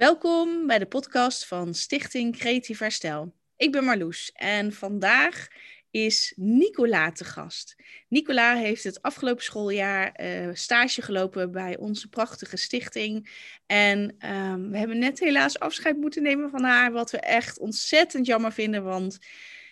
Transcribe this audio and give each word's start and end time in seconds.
Welkom 0.00 0.66
bij 0.66 0.78
de 0.78 0.86
podcast 0.86 1.46
van 1.46 1.74
Stichting 1.74 2.36
Creatief 2.36 2.78
Herstel. 2.78 3.32
Ik 3.56 3.72
ben 3.72 3.84
Marloes 3.84 4.30
en 4.32 4.72
vandaag 4.72 5.48
is 5.90 6.32
Nicola 6.36 7.12
te 7.12 7.24
gast. 7.24 7.76
Nicola 8.08 8.54
heeft 8.54 8.84
het 8.84 9.02
afgelopen 9.02 9.44
schooljaar 9.44 10.20
uh, 10.20 10.48
stage 10.52 11.02
gelopen 11.02 11.52
bij 11.52 11.76
onze 11.78 12.08
prachtige 12.08 12.56
stichting. 12.56 13.30
En 13.66 14.16
um, 14.30 14.70
we 14.70 14.78
hebben 14.78 14.98
net 14.98 15.20
helaas 15.20 15.58
afscheid 15.58 15.96
moeten 15.96 16.22
nemen 16.22 16.50
van 16.50 16.62
haar, 16.64 16.92
wat 16.92 17.10
we 17.10 17.18
echt 17.20 17.58
ontzettend 17.58 18.26
jammer 18.26 18.52
vinden, 18.52 18.84
want 18.84 19.18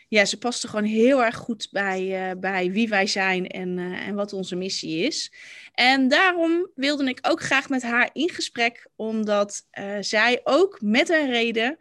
ja, 0.09 0.25
ze 0.25 0.39
paste 0.39 0.69
gewoon 0.69 0.85
heel 0.85 1.25
erg 1.25 1.37
goed 1.37 1.69
bij, 1.71 2.31
uh, 2.31 2.41
bij 2.41 2.71
wie 2.71 2.89
wij 2.89 3.07
zijn 3.07 3.47
en, 3.47 3.79
uh, 3.79 4.07
en 4.07 4.15
wat 4.15 4.33
onze 4.33 4.57
missie 4.57 5.07
is. 5.07 5.33
En 5.73 6.09
daarom 6.09 6.71
wilde 6.75 7.09
ik 7.09 7.19
ook 7.23 7.43
graag 7.43 7.69
met 7.69 7.83
haar 7.83 8.11
in 8.13 8.29
gesprek, 8.29 8.89
omdat 8.97 9.67
uh, 9.79 9.97
zij 10.01 10.41
ook 10.45 10.81
met 10.81 11.09
een 11.09 11.31
reden 11.31 11.77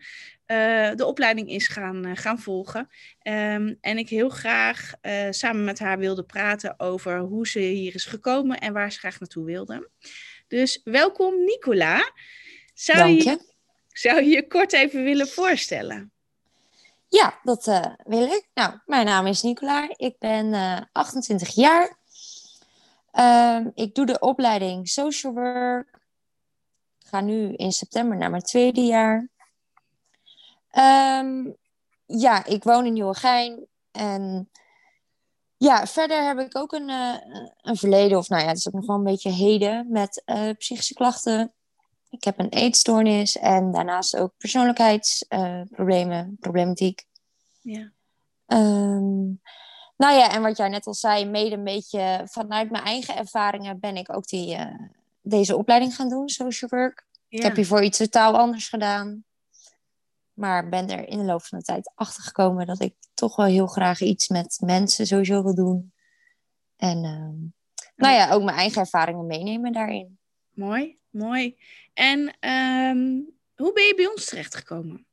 de 0.96 1.06
opleiding 1.06 1.50
is 1.50 1.68
gaan, 1.68 2.18
gaan 2.18 2.40
volgen. 2.40 2.80
Um, 2.80 3.78
en 3.82 3.98
ik 3.98 4.10
heel 4.10 4.30
graag 4.30 4.94
samen 5.30 5.64
met 5.64 5.80
haar 5.80 5.98
wilde 5.98 6.24
praten 6.24 6.80
over 6.80 7.20
hoe 7.20 7.48
ze 7.48 7.60
hier 7.60 7.96
is 7.96 8.06
gekomen 8.06 8.60
en 8.60 8.74
waar 8.74 8.92
ze 8.92 9.00
graag 9.00 9.20
naartoe 9.20 9.46
wilde. 9.46 9.90
Dus 10.48 10.82
welkom 10.84 11.44
Nicola. 11.44 12.12
Zou 12.74 12.98
Dank 12.98 13.22
je. 13.22 13.30
Je, 13.30 13.54
zou 13.88 14.24
je 14.24 14.30
je 14.30 14.48
kort 14.48 14.74
even 14.74 15.04
willen 15.04 15.28
voorstellen? 15.28 16.12
Ja, 17.10 17.40
dat 17.44 17.68
uh, 17.68 17.86
wil 18.04 18.24
ik. 18.24 18.50
Nou, 18.54 18.80
mijn 18.86 19.06
naam 19.06 19.28
is 19.28 19.42
Nicola. 19.42 19.90
Ik 19.96 20.16
ben 20.20 20.46
uh, 20.46 20.82
28 20.92 21.54
jaar. 21.54 21.98
Uh, 23.14 23.66
ik 23.74 23.96
doe 23.96 24.06
de 24.06 24.20
opleiding 24.20 24.90
Social 24.90 25.34
Work. 25.34 26.00
Ik 27.00 27.08
ga 27.08 27.22
nu 27.22 27.54
in 27.54 27.72
september 27.72 28.18
naar 28.18 28.30
mijn 28.30 28.44
tweede 28.44 28.82
jaar. 28.82 29.30
Um, 31.20 31.58
ja, 32.06 32.46
ik 32.46 32.64
woon 32.64 32.86
in 32.86 32.94
Nieuwegein. 32.94 33.68
En 33.92 34.50
ja, 35.58 35.88
verder 35.88 36.26
heb 36.26 36.40
ik 36.40 36.58
ook 36.58 36.72
een, 36.72 36.90
uh, 36.90 37.16
een 37.62 37.78
verleden, 37.78 38.18
of 38.18 38.30
nou 38.30 38.42
ja, 38.42 38.48
het 38.48 38.58
is 38.58 38.68
ook 38.68 38.74
nog 38.74 38.86
wel 38.86 38.96
een 38.96 39.04
beetje 39.04 39.30
heden 39.32 39.92
met 39.92 40.24
psychische 40.58 40.94
klachten. 40.94 41.54
Ik 42.10 42.24
heb 42.24 42.40
een 42.40 42.50
eetstoornis 42.50 43.38
en 43.38 43.72
daarnaast 43.72 44.18
ook 44.18 44.34
persoonlijkheidsproblemen, 44.38 46.28
uh, 46.28 46.40
problematiek. 46.40 47.06
Ja. 47.62 47.92
Um, 48.48 49.42
nou 49.98 50.16
ja, 50.16 50.32
en 50.32 50.42
wat 50.42 50.58
jij 50.58 50.70
net 50.70 50.86
al 50.86 50.94
zei, 50.94 51.26
mede 51.26 51.56
een 51.56 51.64
beetje 51.64 52.22
vanuit 52.26 52.72
mijn 52.72 52.84
eigen 52.84 53.16
ervaringen 53.16 53.80
ben 53.80 53.98
ik 53.98 54.16
ook 54.16 54.28
die, 54.28 54.56
uh, 54.58 54.90
deze 55.22 55.58
opleiding 55.58 55.96
gaan 55.96 56.10
doen, 56.10 56.30
social 56.30 56.70
work. 56.70 57.08
Ja. 57.28 57.38
Ik 57.38 57.44
heb 57.44 57.56
hiervoor 57.56 57.84
iets 57.84 57.98
totaal 57.98 58.38
anders 58.38 58.70
gedaan. 58.70 59.26
Maar 60.34 60.70
ben 60.70 60.90
er 60.90 61.08
in 61.08 61.18
de 61.18 61.24
loop 61.24 61.44
van 61.44 61.58
de 61.58 61.64
tijd 61.64 61.92
achter 61.96 62.24
gekomen 62.24 62.68
dat 62.68 62.82
ik 62.82 62.96
toch 63.14 63.36
wel 63.36 63.46
heel 63.46 63.68
graag 63.68 64.02
iets 64.02 64.28
met 64.28 64.58
mensen 64.66 65.08
sowieso 65.08 65.44
wil 65.44 65.56
doen. 65.56 65.94
En 66.76 67.06
um, 67.06 67.54
nou 67.96 68.14
ja, 68.14 68.32
ook 68.32 68.44
mijn 68.44 68.58
eigen 68.58 68.82
ervaringen 68.82 69.26
meenemen 69.26 69.72
daarin. 69.72 70.20
Mooi, 70.50 70.98
mooi. 71.18 71.58
En 71.94 72.20
um, 72.50 73.34
hoe 73.56 73.74
ben 73.74 73.84
je 73.84 73.94
bij 73.96 74.08
ons 74.08 74.26
terechtgekomen? 74.26 75.06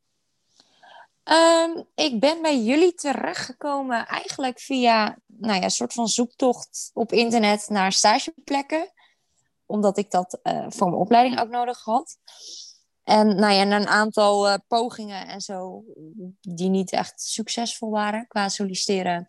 Um, 1.24 1.84
ik 1.94 2.20
ben 2.20 2.42
bij 2.42 2.62
jullie 2.62 2.94
terechtgekomen 2.94 4.06
eigenlijk 4.06 4.60
via 4.60 5.18
nou 5.26 5.54
ja, 5.54 5.62
een 5.62 5.70
soort 5.70 5.92
van 5.92 6.08
zoektocht 6.08 6.90
op 6.92 7.12
internet 7.12 7.68
naar 7.68 7.92
stageplekken. 7.92 8.92
Omdat 9.66 9.98
ik 9.98 10.10
dat 10.10 10.38
uh, 10.42 10.66
voor 10.68 10.88
mijn 10.88 11.00
opleiding 11.00 11.40
ook 11.40 11.48
nodig 11.48 11.84
had. 11.84 12.18
En 13.02 13.36
nou 13.36 13.52
ja, 13.52 13.62
een 13.62 13.86
aantal 13.86 14.48
uh, 14.48 14.54
pogingen 14.68 15.26
en 15.26 15.40
zo, 15.40 15.84
die 16.40 16.68
niet 16.68 16.92
echt 16.92 17.20
succesvol 17.20 17.90
waren 17.90 18.26
qua 18.26 18.48
solliciteren, 18.48 19.26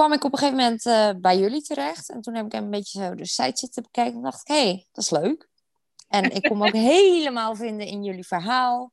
kwam 0.00 0.12
ik 0.12 0.24
op 0.24 0.32
een 0.32 0.38
gegeven 0.38 0.58
moment 0.58 0.86
uh, 0.86 1.10
bij 1.20 1.38
jullie 1.38 1.62
terecht. 1.62 2.10
En 2.10 2.20
toen 2.20 2.34
heb 2.34 2.46
ik 2.46 2.52
een 2.52 2.70
beetje 2.70 3.00
zo 3.00 3.14
de 3.14 3.26
site 3.26 3.56
zitten 3.58 3.82
bekijken 3.82 4.14
en 4.14 4.22
dacht 4.22 4.40
ik, 4.40 4.54
hé, 4.54 4.62
hey, 4.62 4.86
dat 4.92 5.04
is 5.04 5.10
leuk. 5.10 5.48
En 6.08 6.34
ik 6.34 6.42
kon 6.42 6.58
me 6.58 6.66
ook 6.66 6.74
helemaal 6.94 7.54
vinden 7.54 7.86
in 7.86 8.04
jullie 8.04 8.26
verhaal. 8.26 8.92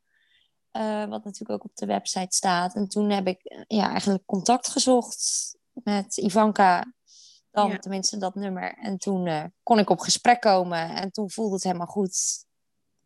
Uh, 0.71 1.05
wat 1.05 1.23
natuurlijk 1.23 1.49
ook 1.49 1.63
op 1.63 1.75
de 1.75 1.85
website 1.85 2.35
staat. 2.35 2.75
En 2.75 2.87
toen 2.87 3.09
heb 3.09 3.27
ik 3.27 3.65
ja, 3.67 3.89
eigenlijk 3.89 4.25
contact 4.25 4.67
gezocht 4.67 5.55
met 5.73 6.17
Ivanka. 6.17 6.93
Dan 7.51 7.69
ja. 7.69 7.77
tenminste 7.77 8.17
dat 8.17 8.35
nummer. 8.35 8.73
En 8.73 8.97
toen 8.97 9.25
uh, 9.25 9.43
kon 9.63 9.79
ik 9.79 9.89
op 9.89 9.99
gesprek 9.99 10.41
komen. 10.41 10.95
En 10.95 11.11
toen 11.11 11.31
voelde 11.31 11.53
het 11.53 11.63
helemaal 11.63 11.87
goed. 11.87 12.45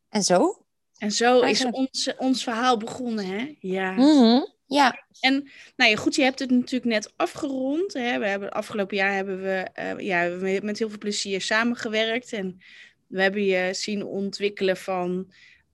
En 0.10 0.24
zo. 0.24 0.66
En 0.98 1.12
zo 1.12 1.42
eigenlijk. 1.42 1.76
is 1.76 2.08
ons, 2.08 2.18
ons 2.18 2.44
verhaal 2.44 2.78
begonnen, 2.78 3.26
hè? 3.26 3.56
Ja. 3.60 3.92
Mm 3.92 4.00
-hmm. 4.00 4.51
Ja. 4.72 5.06
En 5.20 5.50
nou 5.76 5.92
ja, 5.92 5.96
goed, 5.96 6.16
je 6.16 6.24
hebt 6.24 6.40
het 6.40 6.50
natuurlijk 6.50 6.92
net 6.92 7.14
afgerond. 7.16 7.94
Hè? 7.94 8.20
We 8.20 8.26
hebben 8.26 8.52
afgelopen 8.52 8.98
jaar 8.98 9.14
hebben 9.14 9.42
we 9.42 9.68
uh, 9.80 10.00
ja, 10.00 10.38
met 10.62 10.80
heel 10.80 10.90
veel 10.90 10.98
plezier 10.98 11.42
samengewerkt. 11.42 12.34
En 12.34 12.62
we 13.08 13.22
hebben 13.22 13.44
je 13.44 13.74
zien 13.74 14.06
ontwikkelen 14.06 14.78
van 14.78 15.32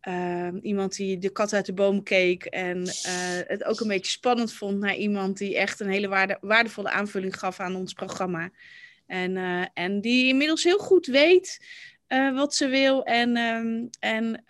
uh, 0.07 0.49
iemand 0.61 0.95
die 0.95 1.17
de 1.17 1.29
kat 1.29 1.53
uit 1.53 1.65
de 1.65 1.73
boom 1.73 2.03
keek 2.03 2.45
en 2.45 2.77
uh, 2.77 2.93
het 3.47 3.63
ook 3.63 3.79
een 3.79 3.87
beetje 3.87 4.11
spannend 4.11 4.53
vond 4.53 4.79
naar 4.79 4.95
iemand 4.95 5.37
die 5.37 5.57
echt 5.57 5.79
een 5.79 5.89
hele 5.89 6.07
waarde, 6.07 6.37
waardevolle 6.41 6.89
aanvulling 6.89 7.39
gaf 7.39 7.59
aan 7.59 7.75
ons 7.75 7.93
programma. 7.93 8.49
En, 9.07 9.37
en 9.73 10.01
die 10.01 10.27
inmiddels 10.27 10.63
heel 10.63 10.77
goed 10.77 11.05
weet 11.05 11.65
wat 12.33 12.55
ze 12.55 12.67
wil 12.67 13.03
en, 13.03 13.37
um, 13.37 13.89
en 13.99 14.43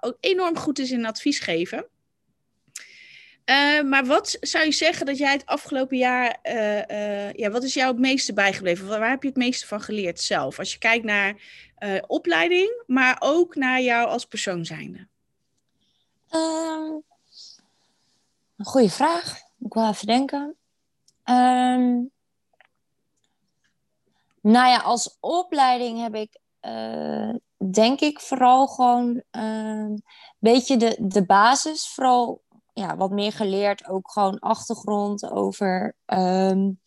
ook 0.00 0.16
enorm 0.20 0.56
goed 0.56 0.78
is 0.78 0.90
in 0.90 1.06
advies 1.06 1.38
geven. 1.38 1.86
Uh, 3.48 3.82
maar 3.82 4.04
wat 4.04 4.36
zou 4.40 4.64
je 4.64 4.72
zeggen 4.72 5.06
dat 5.06 5.18
jij 5.18 5.32
het 5.32 5.46
afgelopen 5.46 5.96
jaar, 5.96 6.38
uh, 6.42 6.76
uh, 6.76 7.32
ja, 7.32 7.50
wat 7.50 7.62
is 7.62 7.74
jou 7.74 7.88
het 7.88 7.98
meeste 7.98 8.32
bijgebleven? 8.32 8.88
Waar 8.88 9.10
heb 9.10 9.22
je 9.22 9.28
het 9.28 9.36
meeste 9.36 9.66
van 9.66 9.80
geleerd 9.80 10.20
zelf? 10.20 10.58
Als 10.58 10.72
je 10.72 10.78
kijkt 10.78 11.04
naar 11.04 11.36
opleiding, 12.06 12.82
maar 12.86 13.16
ook 13.18 13.54
naar 13.54 13.80
jou 13.80 14.08
als 14.08 14.24
persoon 14.24 14.64
zijnde. 14.64 15.06
Um, 16.30 17.02
een 18.56 18.64
goede 18.64 18.90
vraag. 18.90 19.36
Ik 19.58 19.72
wel 19.72 19.88
even 19.88 20.06
denken. 20.06 20.56
Um, 21.24 22.10
nou 24.40 24.68
ja, 24.68 24.76
als 24.76 25.16
opleiding 25.20 26.00
heb 26.00 26.14
ik, 26.14 26.38
denk 27.72 28.00
ik, 28.00 28.20
vooral 28.20 28.66
gewoon 28.66 29.22
een 29.30 30.02
beetje 30.38 30.76
de, 30.76 30.96
de 31.00 31.24
basis, 31.24 31.88
vooral 31.88 32.42
ja, 32.78 32.96
wat 32.96 33.10
meer 33.10 33.32
geleerd. 33.32 33.88
Ook 33.88 34.10
gewoon 34.10 34.38
achtergrond 34.38 35.30
over 35.30 35.96
um, 36.06 36.80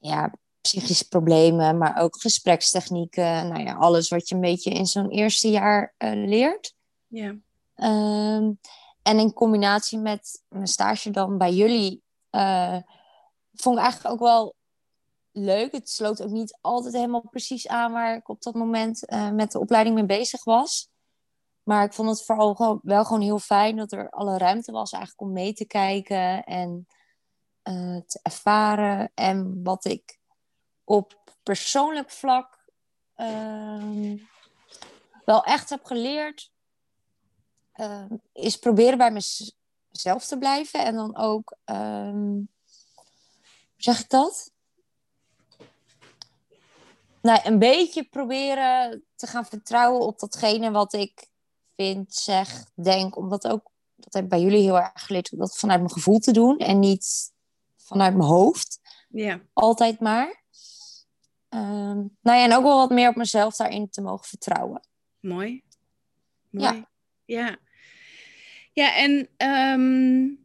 ja, 0.00 0.32
psychische 0.60 1.08
problemen, 1.08 1.78
maar 1.78 1.96
ook 1.96 2.20
gesprekstechnieken. 2.20 3.48
Nou 3.48 3.62
ja, 3.62 3.74
alles 3.74 4.08
wat 4.08 4.28
je 4.28 4.34
een 4.34 4.40
beetje 4.40 4.70
in 4.70 4.86
zo'n 4.86 5.10
eerste 5.10 5.50
jaar 5.50 5.94
uh, 5.98 6.26
leert. 6.26 6.74
Ja. 7.06 7.28
Um, 7.76 8.58
en 9.02 9.18
in 9.18 9.32
combinatie 9.32 9.98
met 9.98 10.42
mijn 10.48 10.66
stage 10.66 11.10
dan 11.10 11.38
bij 11.38 11.52
jullie, 11.52 12.02
uh, 12.30 12.78
vond 13.54 13.76
ik 13.76 13.82
eigenlijk 13.82 14.14
ook 14.14 14.20
wel 14.20 14.54
leuk. 15.32 15.72
Het 15.72 15.90
sloot 15.90 16.22
ook 16.22 16.30
niet 16.30 16.58
altijd 16.60 16.94
helemaal 16.94 17.28
precies 17.30 17.68
aan 17.68 17.92
waar 17.92 18.16
ik 18.16 18.28
op 18.28 18.42
dat 18.42 18.54
moment 18.54 19.12
uh, 19.12 19.30
met 19.30 19.52
de 19.52 19.58
opleiding 19.58 19.94
mee 19.94 20.06
bezig 20.06 20.44
was. 20.44 20.88
Maar 21.66 21.84
ik 21.84 21.92
vond 21.92 22.08
het 22.08 22.24
vooral 22.24 22.54
gewoon, 22.54 22.80
wel 22.82 23.04
gewoon 23.04 23.22
heel 23.22 23.38
fijn 23.38 23.76
dat 23.76 23.92
er 23.92 24.10
alle 24.10 24.38
ruimte 24.38 24.72
was 24.72 24.92
eigenlijk 24.92 25.22
om 25.22 25.32
mee 25.32 25.52
te 25.52 25.66
kijken 25.66 26.44
en 26.44 26.86
uh, 27.64 28.00
te 28.06 28.20
ervaren. 28.22 29.10
En 29.14 29.62
wat 29.62 29.84
ik 29.84 30.18
op 30.84 31.34
persoonlijk 31.42 32.10
vlak 32.10 32.64
uh, 33.16 34.12
wel 35.24 35.44
echt 35.44 35.70
heb 35.70 35.84
geleerd, 35.84 36.52
uh, 37.74 38.04
is 38.32 38.56
proberen 38.56 38.98
bij 38.98 39.10
mezelf 39.10 40.26
te 40.26 40.38
blijven. 40.38 40.84
En 40.84 40.94
dan 40.94 41.16
ook, 41.16 41.56
um, 41.64 42.48
hoe 42.94 43.76
zeg 43.76 44.00
ik 44.00 44.10
dat? 44.10 44.50
Nou, 47.22 47.40
een 47.44 47.58
beetje 47.58 48.08
proberen 48.08 49.04
te 49.14 49.26
gaan 49.26 49.46
vertrouwen 49.46 50.00
op 50.00 50.18
datgene 50.18 50.70
wat 50.70 50.92
ik 50.92 51.34
vind, 51.76 52.14
zeg, 52.14 52.64
denk. 52.74 53.16
Omdat 53.16 53.46
ook, 53.48 53.70
dat 53.94 54.12
heb 54.12 54.22
ik 54.22 54.28
bij 54.28 54.40
jullie 54.40 54.62
heel 54.62 54.78
erg 54.78 54.90
geleerd, 54.94 55.38
dat 55.38 55.58
vanuit 55.58 55.80
mijn 55.80 55.92
gevoel 55.92 56.18
te 56.18 56.32
doen 56.32 56.58
en 56.58 56.78
niet 56.78 57.32
vanuit 57.76 58.16
mijn 58.16 58.28
hoofd. 58.28 58.80
Ja. 59.08 59.40
Altijd 59.52 60.00
maar. 60.00 60.44
Um, 61.48 62.16
nou 62.20 62.38
ja, 62.38 62.44
en 62.44 62.54
ook 62.54 62.62
wel 62.62 62.76
wat 62.76 62.90
meer 62.90 63.08
op 63.08 63.16
mezelf 63.16 63.56
daarin 63.56 63.90
te 63.90 64.00
mogen 64.00 64.26
vertrouwen. 64.26 64.80
Mooi. 65.20 65.62
Mooi. 66.50 66.74
Ja. 66.74 66.86
Ja, 67.24 67.56
ja 68.72 68.96
en 68.96 69.28
um, 69.48 70.44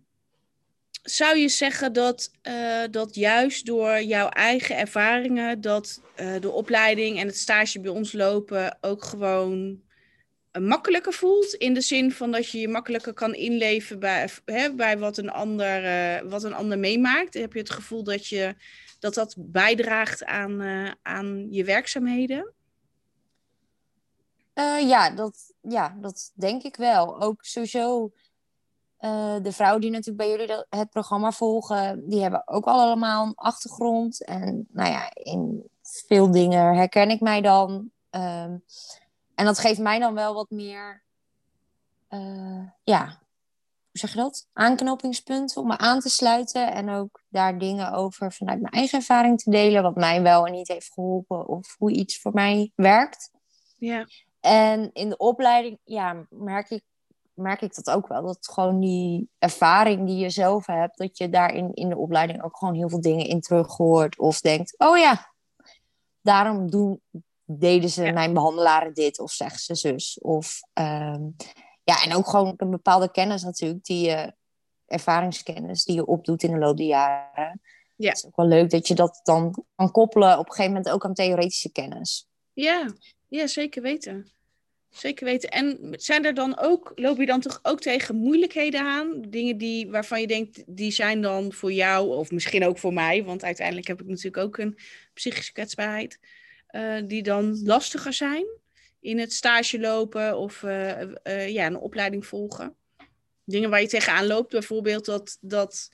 zou 1.01 1.37
je 1.37 1.49
zeggen 1.49 1.93
dat, 1.93 2.31
uh, 2.43 2.83
dat 2.91 3.15
juist 3.15 3.65
door 3.65 4.01
jouw 4.01 4.29
eigen 4.29 4.77
ervaringen, 4.77 5.61
dat 5.61 6.01
uh, 6.15 6.39
de 6.39 6.51
opleiding 6.51 7.19
en 7.19 7.27
het 7.27 7.37
stage 7.37 7.79
bij 7.79 7.91
ons 7.91 8.11
lopen 8.11 8.77
ook 8.81 9.03
gewoon 9.03 9.81
makkelijker 10.59 11.13
voelt. 11.13 11.53
In 11.53 11.73
de 11.73 11.81
zin 11.81 12.11
van 12.11 12.31
dat 12.31 12.49
je 12.49 12.59
je 12.59 12.67
makkelijker 12.67 13.13
kan 13.13 13.33
inleven 13.33 13.99
bij, 13.99 14.29
hè, 14.45 14.73
bij 14.73 14.97
wat, 14.99 15.17
een 15.17 15.29
ander, 15.29 15.83
uh, 15.83 16.29
wat 16.29 16.43
een 16.43 16.53
ander 16.53 16.79
meemaakt. 16.79 17.33
Heb 17.33 17.53
je 17.53 17.59
het 17.59 17.69
gevoel 17.69 18.03
dat 18.03 18.27
je, 18.27 18.55
dat, 18.99 19.13
dat 19.13 19.35
bijdraagt 19.37 20.25
aan, 20.25 20.61
uh, 20.61 20.91
aan 21.01 21.47
je 21.49 21.63
werkzaamheden? 21.63 22.53
Ja, 24.87 25.09
dat, 25.09 25.53
ja, 25.61 25.97
dat 26.01 26.31
denk 26.35 26.63
ik 26.63 26.75
wel. 26.75 27.21
Ook 27.21 27.43
sowieso 27.43 28.11
de 29.41 29.51
vrouwen 29.51 29.81
die 29.81 29.89
natuurlijk 29.89 30.17
bij 30.17 30.29
jullie 30.29 30.65
het 30.69 30.89
programma 30.89 31.31
volgen, 31.31 32.09
die 32.09 32.21
hebben 32.21 32.47
ook 32.47 32.65
allemaal 32.65 33.25
een 33.25 33.35
achtergrond. 33.35 34.23
En 34.23 34.67
nou 34.71 34.91
ja, 34.91 35.11
in 35.13 35.69
veel 35.81 36.31
dingen 36.31 36.75
herken 36.75 37.09
ik 37.09 37.19
mij 37.19 37.41
dan. 37.41 37.91
Ehm, 38.09 38.57
en 39.35 39.45
dat 39.45 39.59
geeft 39.59 39.79
mij 39.79 39.99
dan 39.99 40.13
wel 40.13 40.33
wat 40.33 40.49
meer, 40.49 41.03
uh, 42.09 42.67
ja, 42.83 43.21
hoe 43.91 43.99
zeg 43.99 44.09
je 44.09 44.17
dat? 44.17 44.47
Aanknopingspunten 44.53 45.61
om 45.61 45.67
me 45.67 45.77
aan 45.77 45.99
te 45.99 46.09
sluiten. 46.09 46.73
En 46.73 46.89
ook 46.89 47.23
daar 47.27 47.57
dingen 47.57 47.91
over 47.91 48.33
vanuit 48.33 48.61
mijn 48.61 48.73
eigen 48.73 48.99
ervaring 48.99 49.39
te 49.39 49.49
delen. 49.49 49.83
Wat 49.83 49.95
mij 49.95 50.21
wel 50.21 50.45
en 50.45 50.51
niet 50.51 50.67
heeft 50.67 50.93
geholpen. 50.93 51.47
Of 51.47 51.75
hoe 51.77 51.91
iets 51.91 52.19
voor 52.19 52.33
mij 52.33 52.71
werkt. 52.75 53.31
Ja. 53.77 54.07
En 54.39 54.89
in 54.93 55.09
de 55.09 55.17
opleiding, 55.17 55.79
ja, 55.83 56.25
merk 56.29 56.69
ik, 56.69 56.83
merk 57.33 57.61
ik 57.61 57.75
dat 57.75 57.89
ook 57.89 58.07
wel. 58.07 58.21
Dat 58.21 58.49
gewoon 58.51 58.79
die 58.79 59.29
ervaring 59.37 60.07
die 60.07 60.17
je 60.17 60.29
zelf 60.29 60.65
hebt. 60.65 60.97
Dat 60.97 61.17
je 61.17 61.29
daarin 61.29 61.73
in 61.73 61.89
de 61.89 61.97
opleiding 61.97 62.43
ook 62.43 62.57
gewoon 62.57 62.75
heel 62.75 62.89
veel 62.89 63.01
dingen 63.01 63.25
in 63.25 63.41
terug 63.41 63.77
hoort. 63.77 64.19
Of 64.19 64.39
denkt, 64.39 64.77
oh 64.77 64.97
ja, 64.97 65.33
daarom 66.21 66.69
doen, 66.69 67.01
deden 67.59 67.89
ze 67.89 68.11
mijn 68.11 68.33
behandelaren 68.33 68.93
dit 68.93 69.19
of 69.19 69.31
zeggen 69.31 69.59
ze 69.59 69.75
zus. 69.75 70.19
Of, 70.21 70.59
ehm, 70.73 71.23
ja, 71.83 72.03
en 72.03 72.15
ook 72.15 72.27
gewoon 72.27 72.53
een 72.57 72.69
bepaalde 72.69 73.11
kennis 73.11 73.43
natuurlijk, 73.43 73.85
die 73.85 74.05
je, 74.07 74.33
ervaringskennis 74.91 75.83
die 75.83 75.95
je 75.95 76.05
opdoet 76.05 76.43
in 76.43 76.51
de 76.51 76.57
loop 76.57 76.77
der 76.77 76.85
jaren. 76.85 77.61
Ja. 77.95 78.07
Het 78.07 78.17
is 78.17 78.25
ook 78.25 78.35
wel 78.35 78.47
leuk 78.47 78.69
dat 78.69 78.87
je 78.87 78.95
dat 78.95 79.19
dan 79.23 79.63
kan 79.75 79.91
koppelen 79.91 80.39
op 80.39 80.45
een 80.45 80.51
gegeven 80.51 80.73
moment 80.73 80.93
ook 80.93 81.05
aan 81.05 81.13
theoretische 81.13 81.71
kennis. 81.71 82.27
Ja, 82.53 82.93
ja 83.27 83.47
zeker 83.47 83.81
weten. 83.81 84.31
Zeker 84.89 85.25
weten. 85.25 85.49
En 85.49 85.77
zijn 85.91 86.25
er 86.25 86.33
dan 86.33 86.57
ook, 86.59 86.91
loop 86.95 87.17
je 87.17 87.25
dan 87.25 87.39
toch 87.39 87.59
ook 87.61 87.81
tegen 87.81 88.15
moeilijkheden 88.15 88.81
aan? 88.81 89.21
Dingen 89.21 89.57
die, 89.57 89.89
waarvan 89.89 90.21
je 90.21 90.27
denkt, 90.27 90.63
die 90.67 90.91
zijn 90.91 91.21
dan 91.21 91.53
voor 91.53 91.71
jou, 91.71 92.15
of 92.15 92.31
misschien 92.31 92.65
ook 92.65 92.77
voor 92.77 92.93
mij, 92.93 93.23
want 93.23 93.43
uiteindelijk 93.43 93.87
heb 93.87 94.01
ik 94.01 94.07
natuurlijk 94.07 94.37
ook 94.37 94.57
een 94.57 94.77
psychische 95.13 95.51
kwetsbaarheid. 95.51 96.19
Eh, 96.71 96.97
die 97.05 97.23
dan 97.23 97.63
lastiger 97.63 98.13
zijn 98.13 98.45
in 98.99 99.19
het 99.19 99.33
stage 99.33 99.79
lopen 99.79 100.37
of 100.37 100.61
uh, 100.61 101.01
uh, 101.01 101.49
ja, 101.49 101.65
een 101.65 101.77
opleiding 101.77 102.25
volgen. 102.25 102.75
Dingen 103.43 103.69
waar 103.69 103.81
je 103.81 103.87
tegenaan 103.87 104.27
loopt, 104.27 104.51
bijvoorbeeld 104.51 105.05
dat, 105.05 105.37
dat 105.41 105.91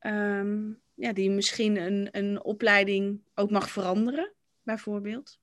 um, 0.00 0.80
ja, 0.94 1.12
die 1.12 1.30
misschien 1.30 1.76
een, 1.76 2.08
een 2.12 2.42
opleiding 2.42 3.20
ook 3.34 3.50
mag 3.50 3.70
veranderen, 3.70 4.32
bijvoorbeeld. 4.62 5.38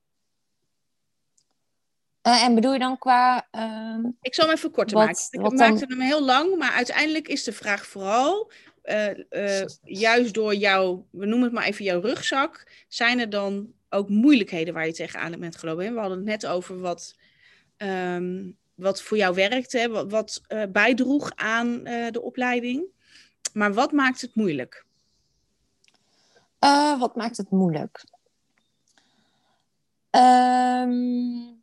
en 2.22 2.54
bedoel 2.54 2.72
je 2.72 2.78
dan 2.78 2.98
qua. 2.98 3.48
Uh, 3.52 4.10
ik 4.20 4.34
zal 4.34 4.46
hem 4.46 4.54
even 4.54 4.70
korter 4.70 4.96
maken. 4.96 5.26
Ik 5.30 5.40
maakte 5.40 5.84
hem 5.88 6.00
heel 6.00 6.24
lang, 6.24 6.56
maar 6.56 6.72
uiteindelijk 6.72 7.28
is 7.28 7.44
de 7.44 7.52
vraag 7.52 7.86
vooral. 7.86 8.52
juist 9.82 10.34
door 10.34 10.54
jouw, 10.54 11.06
we 11.10 11.26
noemen 11.26 11.44
het 11.44 11.52
maar 11.52 11.66
even 11.66 11.84
jouw 11.84 12.00
rugzak, 12.00 12.84
zijn 12.88 13.18
er 13.18 13.30
dan 13.30 13.76
ook 13.90 14.08
moeilijkheden 14.08 14.74
waar 14.74 14.86
je 14.86 14.92
tegenaan 14.92 15.40
bent 15.40 15.56
gelopen. 15.56 15.94
We 15.94 16.00
hadden 16.00 16.18
het 16.18 16.26
net 16.26 16.46
over 16.46 16.80
wat, 16.80 17.16
um, 17.76 18.56
wat 18.74 19.02
voor 19.02 19.16
jou 19.16 19.34
werkte, 19.34 19.88
wat, 19.88 20.10
wat 20.10 20.42
uh, 20.48 20.62
bijdroeg 20.72 21.32
aan 21.34 21.88
uh, 21.88 22.10
de 22.10 22.22
opleiding. 22.22 22.84
Maar 23.52 23.74
wat 23.74 23.92
maakt 23.92 24.20
het 24.20 24.34
moeilijk? 24.34 24.86
Uh, 26.60 27.00
wat 27.00 27.16
maakt 27.16 27.36
het 27.36 27.50
moeilijk? 27.50 28.04
Um, 30.10 31.57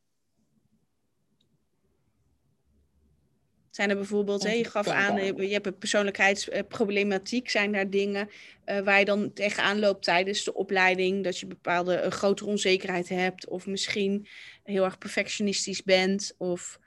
Zijn 3.75 3.89
er 3.89 3.95
bijvoorbeeld, 3.95 4.43
hè, 4.43 4.51
je 4.51 4.65
gaf 4.65 4.87
aan, 4.87 5.15
je 5.23 5.53
hebt 5.53 5.65
een 5.65 5.77
persoonlijkheidsproblematiek. 5.77 7.49
Zijn 7.49 7.71
daar 7.71 7.89
dingen 7.89 8.29
uh, 8.65 8.79
waar 8.79 8.99
je 8.99 9.05
dan 9.05 9.33
tegenaan 9.33 9.79
loopt 9.79 10.03
tijdens 10.03 10.43
de 10.43 10.53
opleiding? 10.53 11.23
Dat 11.23 11.37
je 11.39 11.45
bepaalde 11.45 12.01
een 12.01 12.11
grotere 12.11 12.49
onzekerheid 12.49 13.09
hebt, 13.09 13.47
of 13.47 13.65
misschien 13.65 14.27
heel 14.63 14.83
erg 14.83 14.97
perfectionistisch 14.97 15.83
bent? 15.83 16.33
Of... 16.37 16.79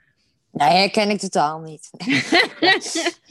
Nee, 0.51 0.69
herken 0.69 1.09
ik 1.09 1.19
totaal 1.19 1.59
niet. 1.59 1.89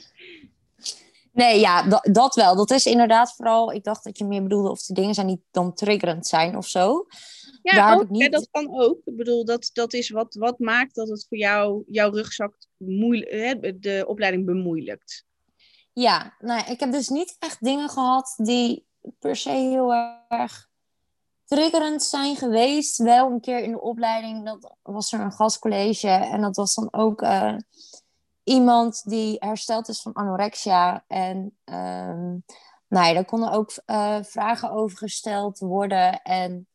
nee, 1.31 1.59
ja, 1.59 1.83
dat, 1.83 2.07
dat 2.11 2.35
wel. 2.35 2.55
Dat 2.55 2.71
is 2.71 2.85
inderdaad 2.85 3.33
vooral, 3.35 3.71
ik 3.71 3.83
dacht 3.83 4.03
dat 4.03 4.17
je 4.17 4.25
meer 4.25 4.43
bedoelde 4.43 4.69
of 4.69 4.81
de 4.81 4.93
dingen 4.93 5.13
zijn 5.13 5.27
niet 5.27 5.41
dan 5.51 5.73
triggerend 5.73 6.27
zijn 6.27 6.57
of 6.57 6.67
zo. 6.67 7.07
Ja, 7.61 7.93
ook, 7.93 8.09
niet... 8.09 8.31
dat 8.31 8.47
kan 8.51 8.81
ook. 8.81 8.97
Ik 9.05 9.15
bedoel, 9.15 9.45
dat, 9.45 9.69
dat 9.73 9.93
is 9.93 10.09
wat, 10.09 10.33
wat 10.33 10.59
maakt 10.59 10.95
dat 10.95 11.09
het 11.09 11.25
voor 11.29 11.37
jou, 11.37 11.83
jouw 11.87 12.11
rugzak 12.11 12.55
de 12.77 14.03
opleiding 14.07 14.45
bemoeilijkt. 14.45 15.25
Ja, 15.93 16.35
nou, 16.39 16.71
ik 16.71 16.79
heb 16.79 16.91
dus 16.91 17.07
niet 17.07 17.35
echt 17.39 17.63
dingen 17.63 17.89
gehad 17.89 18.33
die 18.37 18.85
per 19.19 19.35
se 19.35 19.49
heel 19.49 19.93
erg 20.27 20.69
triggerend 21.45 22.03
zijn 22.03 22.35
geweest. 22.35 22.97
Wel 22.97 23.31
een 23.31 23.41
keer 23.41 23.59
in 23.59 23.71
de 23.71 23.81
opleiding, 23.81 24.45
dat 24.45 24.75
was 24.81 25.11
er 25.11 25.19
een 25.19 25.31
gastcollege. 25.31 26.07
En 26.07 26.41
dat 26.41 26.55
was 26.55 26.73
dan 26.75 26.87
ook 26.91 27.21
uh, 27.21 27.55
iemand 28.43 29.09
die 29.09 29.35
hersteld 29.39 29.87
is 29.87 30.01
van 30.01 30.13
anorexia. 30.13 31.03
En 31.07 31.37
um, 31.65 32.43
nou 32.87 33.07
ja, 33.07 33.13
daar 33.13 33.25
konden 33.25 33.51
ook 33.51 33.71
uh, 33.85 34.17
vragen 34.21 34.71
over 34.71 34.97
gesteld 34.97 35.59
worden. 35.59 36.21
En 36.21 36.67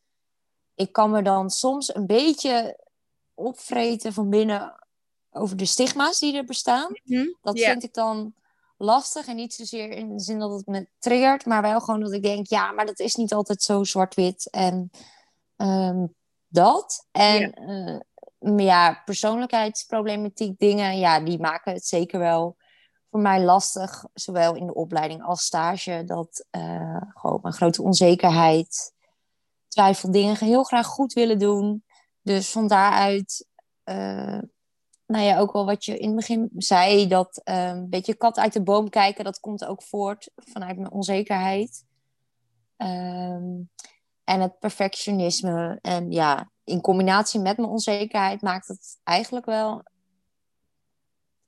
ik 0.75 0.93
kan 0.93 1.11
me 1.11 1.23
dan 1.23 1.51
soms 1.51 1.95
een 1.95 2.07
beetje 2.07 2.79
opvreten 3.35 4.13
van 4.13 4.31
binnen 4.31 4.87
over 5.31 5.57
de 5.57 5.67
stigma's 5.67 6.19
die 6.19 6.37
er 6.37 6.45
bestaan. 6.45 6.93
Mhm. 7.05 7.27
Dat 7.43 7.59
vind 7.59 7.83
ik 7.83 7.95
dan 7.95 8.35
lastig 8.77 9.27
en 9.27 9.37
niet 9.37 9.55
zozeer 9.55 9.91
in 9.91 10.17
de 10.17 10.21
zin 10.21 10.39
dat 10.39 10.51
het 10.51 10.67
me 10.67 10.89
triggert, 10.99 11.47
maar 11.47 11.63
wel 11.63 11.81
gewoon 11.81 12.01
dat 12.01 12.13
ik 12.13 12.23
denk, 12.23 12.47
ja, 12.47 12.73
maar 12.73 12.87
dat 12.87 12.99
is 12.99 13.15
niet 13.15 13.33
altijd 13.33 13.63
zo 13.63 13.85
zwart-wit 13.85 14.51
en 14.51 14.91
um, 15.57 16.15
dat. 16.49 17.07
En 17.11 17.41
ja. 17.41 18.03
Uh, 18.41 18.59
ja, 18.65 19.03
persoonlijkheidsproblematiek 19.05 20.59
dingen, 20.59 20.99
ja, 20.99 21.21
die 21.21 21.41
maken 21.41 21.73
het 21.73 21.87
zeker 21.87 22.19
wel 22.19 22.57
voor 23.11 23.21
mij 23.21 23.43
lastig, 23.43 24.05
zowel 24.15 24.55
in 24.55 24.67
de 24.67 24.75
opleiding 24.75 25.23
als 25.23 25.45
stage, 25.45 26.05
dat 26.07 26.47
uh, 26.51 27.03
gewoon 27.09 27.39
een 27.43 27.53
grote 27.53 27.83
onzekerheid, 27.83 28.94
twijfel 29.75 30.11
dingen 30.11 30.39
heel 30.39 30.63
graag 30.63 30.87
goed 30.87 31.13
willen 31.13 31.39
doen. 31.39 31.85
Dus 32.23 32.51
van 32.51 32.69
daaruit, 32.69 33.47
uh, 33.85 34.41
nou 35.07 35.25
ja, 35.25 35.39
ook 35.39 35.53
wel 35.53 35.65
wat 35.65 35.85
je 35.85 35.99
in 35.99 36.07
het 36.07 36.17
begin 36.17 36.51
zei, 36.57 37.07
dat 37.07 37.41
uh, 37.45 37.67
een 37.67 37.89
beetje 37.89 38.15
kat 38.15 38.39
uit 38.39 38.53
de 38.53 38.63
boom 38.63 38.89
kijken, 38.89 39.25
dat 39.25 39.41
komt 39.41 39.65
ook 39.65 39.83
voort 39.83 40.31
vanuit 40.35 40.77
mijn 40.77 40.93
onzekerheid. 40.93 41.85
Um, 42.77 43.71
en 44.25 44.41
het 44.41 44.59
perfectionisme. 44.59 45.79
En 45.81 46.11
ja, 46.11 46.51
in 46.65 46.81
combinatie 46.81 47.41
met 47.41 47.57
mijn 47.57 47.69
onzekerheid 47.69 48.43
maakt 48.43 48.69
het 48.69 49.01
eigenlijk 49.03 49.47
wel. 49.47 49.83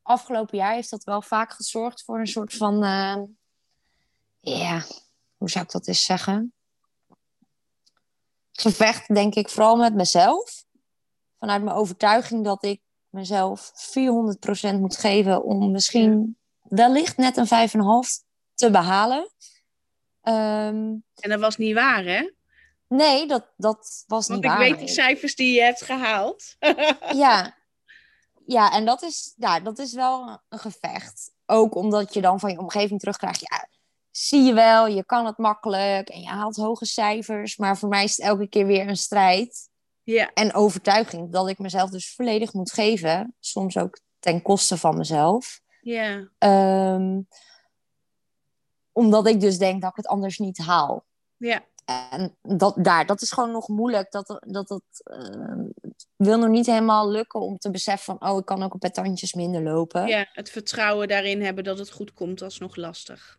Afgelopen 0.03 0.59
jaar 0.59 0.73
heeft 0.73 0.91
dat 0.91 1.05
wel 1.05 1.23
vaak 1.23 1.53
gezorgd 1.53 2.05
voor 2.05 2.19
een 2.19 2.27
soort 2.27 2.55
van. 2.55 2.85
Uh, 2.85 3.23
ja, 4.41 4.85
hoe 5.37 5.51
zou 5.51 5.65
ik 5.65 5.71
dat 5.71 5.87
eens 5.87 6.05
zeggen? 6.05 6.56
Gevecht, 8.61 9.15
denk 9.15 9.35
ik, 9.35 9.49
vooral 9.49 9.77
met 9.77 9.95
mezelf. 9.95 10.65
Vanuit 11.39 11.63
mijn 11.63 11.77
overtuiging 11.77 12.45
dat 12.45 12.65
ik 12.65 12.81
mezelf 13.09 13.73
400% 13.73 14.79
moet 14.79 14.97
geven 14.97 15.45
om 15.45 15.71
misschien 15.71 16.37
wellicht 16.63 17.17
net 17.17 17.37
een 17.37 17.69
5,5 17.69 18.25
te 18.55 18.71
behalen. 18.71 19.31
Um, 20.23 21.05
en 21.15 21.31
dat 21.31 21.41
was 21.41 21.57
niet 21.57 21.75
waar, 21.75 22.05
hè? 22.05 22.31
Nee, 22.89 23.27
dat, 23.27 23.47
dat 23.57 24.05
was 24.07 24.29
niet 24.29 24.45
waar. 24.45 24.59
Want 24.59 24.71
ik 24.71 24.77
weet 24.77 24.87
de 24.87 24.93
cijfers 24.93 25.35
die 25.35 25.55
je 25.55 25.63
hebt 25.63 25.83
gehaald. 25.83 26.57
ja. 27.25 27.57
ja, 28.47 28.73
en 28.73 28.85
dat 28.85 29.03
is, 29.03 29.35
ja, 29.37 29.61
dat 29.61 29.79
is 29.79 29.93
wel 29.93 30.41
een 30.49 30.59
gevecht. 30.59 31.33
Ook 31.47 31.75
omdat 31.75 32.15
je 32.15 32.21
dan 32.21 32.41
van 32.41 32.51
je 32.51 32.59
omgeving 32.59 33.01
terugkrijgt. 33.01 33.41
Ja, 33.41 33.69
zie 34.17 34.43
je 34.43 34.55
wel, 34.55 34.87
je 34.87 35.05
kan 35.05 35.27
het 35.27 35.39
makkelijk 35.39 36.09
en 36.09 36.21
je 36.21 36.29
haalt 36.29 36.57
hoge 36.57 36.87
cijfers. 36.87 37.57
Maar 37.57 37.79
voor 37.79 37.89
mij 37.89 38.05
is 38.05 38.17
het 38.17 38.27
elke 38.27 38.49
keer 38.49 38.67
weer 38.67 38.89
een 38.89 38.97
strijd. 38.97 39.69
Ja. 40.03 40.31
En 40.35 40.55
overtuiging 40.55 41.33
dat 41.33 41.49
ik 41.49 41.59
mezelf 41.59 41.91
dus 41.91 42.15
volledig 42.15 42.53
moet 42.53 42.73
geven. 42.73 43.35
Soms 43.41 43.77
ook 43.77 44.01
ten 44.19 44.43
koste 44.43 44.77
van 44.77 44.97
mezelf. 44.97 45.61
Ja. 45.81 46.29
Um, 46.39 47.29
omdat 48.93 49.27
ik 49.27 49.41
dus 49.41 49.59
denk 49.59 49.81
dat 49.81 49.91
ik 49.91 49.97
het 49.97 50.07
anders 50.07 50.39
niet 50.39 50.59
haal. 50.59 51.05
Ja. 51.37 51.65
en 51.85 52.37
dat, 52.43 52.75
daar, 52.85 53.07
dat 53.07 53.23
is 53.23 53.33
gewoon 53.33 53.53
nog 53.53 53.69
moeilijk. 53.69 54.11
Dat, 54.11 54.27
dat, 54.27 54.69
dat 54.69 54.83
uh, 55.05 55.69
wil 56.17 56.39
nog 56.39 56.49
niet 56.49 56.67
helemaal 56.67 57.11
lukken 57.11 57.41
om 57.41 57.59
te 57.59 57.71
beseffen 57.71 58.19
van... 58.19 58.31
oh, 58.31 58.39
ik 58.39 58.45
kan 58.45 58.63
ook 58.63 58.75
op 58.75 58.83
het 58.83 58.95
tandjes 58.95 59.33
minder 59.33 59.63
lopen. 59.63 60.07
Ja, 60.07 60.29
het 60.33 60.51
vertrouwen 60.51 61.09
daarin 61.09 61.43
hebben 61.43 61.65
dat 61.65 61.79
het 61.79 61.91
goed 61.91 62.13
komt, 62.13 62.39
dat 62.39 62.51
is 62.51 62.59
nog 62.59 62.77
lastig. 62.77 63.39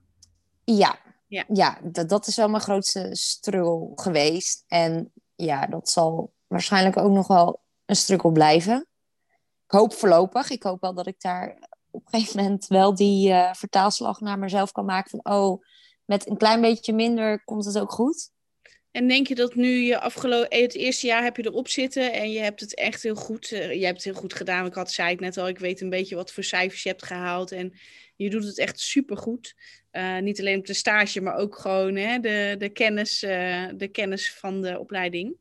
Ja, 0.76 1.00
ja. 1.28 1.46
ja 1.48 1.80
dat, 1.84 2.10
dat 2.10 2.28
is 2.28 2.36
wel 2.36 2.50
mijn 2.50 2.64
grootste 2.64 3.10
struggle 3.12 3.92
geweest. 3.96 4.64
En 4.68 5.12
ja, 5.36 5.68
dat 5.68 5.90
zal 5.90 6.34
waarschijnlijk 6.48 6.98
ook 6.98 7.12
nog 7.12 7.28
wel 7.28 7.62
een 7.86 7.96
struggle 7.96 8.32
blijven. 8.32 8.88
Ik 9.66 9.72
hoop 9.72 9.94
voorlopig. 9.94 10.50
Ik 10.50 10.64
hoop 10.64 10.82
wel 10.82 10.94
dat 10.94 11.08
ik 11.08 11.22
daar 11.22 11.58
op 11.92 12.02
een 12.06 12.20
gegeven 12.20 12.44
moment 12.44 12.68
wel 12.68 12.96
die 12.96 13.30
uh, 13.30 13.54
vertaalslag 13.54 14.20
naar 14.20 14.40
mezelf 14.40 14.72
kan 14.72 14.86
maken. 14.86 15.10
Van, 15.10 15.34
oh, 15.36 15.64
met 16.06 16.30
een 16.30 16.38
klein 16.38 16.62
beetje 16.62 16.94
minder 16.94 17.44
komt 17.44 17.66
het 17.66 17.80
ook 17.80 17.92
goed. 17.92 18.30
En 18.92 19.08
denk 19.08 19.28
je 19.28 19.36
dat 19.36 19.56
nu 19.56 19.70
je 19.70 20.00
afgelopen 20.00 20.60
het 20.60 20.76
eerste 20.76 21.08
jaar 21.08 21.24
heb 21.24 21.38
je 21.38 21.46
erop 21.46 21.68
zitten 21.68 22.14
en 22.14 22.32
je 22.32 22.40
hebt 22.40 22.60
het 22.60 22.76
echt 22.76 23.04
heel 23.04 23.16
goed, 23.16 23.52
uh, 23.52 23.74
je 23.74 23.86
hebt 23.86 24.04
het 24.04 24.14
heel 24.14 24.22
goed 24.22 24.34
gedaan. 24.34 24.66
Ik 24.66 24.74
had, 24.74 24.92
zei 24.92 25.12
ik 25.12 25.20
net 25.20 25.38
al, 25.38 25.48
ik 25.48 25.60
weet 25.60 25.82
een 25.82 25.90
beetje 25.90 26.16
wat 26.16 26.32
voor 26.32 26.44
cijfers 26.44 26.84
je 26.84 26.90
hebt 26.90 27.06
gehaald 27.06 27.52
en 27.52 27.74
je 28.16 28.30
doet 28.30 28.44
het 28.44 28.58
echt 28.58 28.80
supergoed. 28.80 29.56
Uh, 29.98 30.18
niet 30.18 30.40
alleen 30.40 30.60
op 30.60 30.66
de 30.66 30.74
stage, 30.74 31.22
maar 31.22 31.36
ook 31.36 31.58
gewoon 31.58 31.96
hè, 31.96 32.20
de, 32.20 32.56
de, 32.58 32.70
kennis, 32.70 33.24
uh, 33.24 33.66
de 33.76 33.88
kennis 33.88 34.34
van 34.34 34.62
de 34.62 34.80
opleiding. 34.80 35.36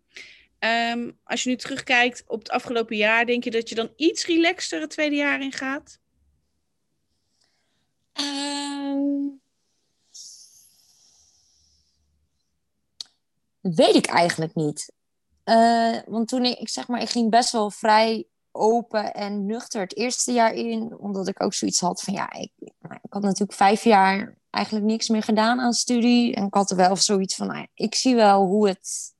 Um, 0.93 1.19
als 1.25 1.43
je 1.43 1.49
nu 1.49 1.57
terugkijkt 1.57 2.25
op 2.27 2.39
het 2.39 2.51
afgelopen 2.51 2.97
jaar, 2.97 3.27
denk 3.27 3.45
je 3.45 3.51
dat 3.51 3.69
je 3.69 3.75
dan 3.75 3.93
iets 3.97 4.27
relaxter 4.27 4.81
het 4.81 4.91
tweede 4.91 5.17
jaar 5.17 5.41
in 5.41 5.53
gaat? 5.53 5.99
Um... 8.21 9.41
weet 13.61 13.95
ik 13.95 14.07
eigenlijk 14.07 14.55
niet. 14.55 14.93
Uh, 15.45 15.99
want 16.07 16.29
toen 16.29 16.45
ik, 16.45 16.69
zeg 16.69 16.89
maar, 16.89 17.01
ik 17.01 17.09
ging 17.09 17.31
best 17.31 17.53
wel 17.53 17.71
vrij 17.71 18.27
open 18.53 19.15
en 19.15 19.47
nuchter 19.47 19.81
het 19.81 19.97
eerste 19.97 20.33
jaar 20.33 20.53
in. 20.55 20.99
Omdat 20.99 21.29
ik 21.29 21.43
ook 21.43 21.55
zoiets 21.55 21.81
had 21.81 22.03
van, 22.03 22.15
ja, 22.15 22.33
ik, 22.33 22.53
ik 23.03 23.13
had 23.13 23.23
natuurlijk 23.23 23.53
vijf 23.53 23.85
jaar 23.85 24.37
eigenlijk 24.57 24.87
niks 24.87 25.09
meer 25.09 25.23
gedaan 25.23 25.61
aan 25.61 25.73
studie. 25.73 26.35
En 26.35 26.47
ik 26.47 26.55
had 26.55 26.71
er 26.71 26.77
wel 26.77 26.97
zoiets 26.97 27.35
van, 27.35 27.47
nou, 27.47 27.67
ik 27.75 27.95
zie 27.95 28.15
wel 28.15 28.47
hoe 28.47 28.69
het 28.69 29.15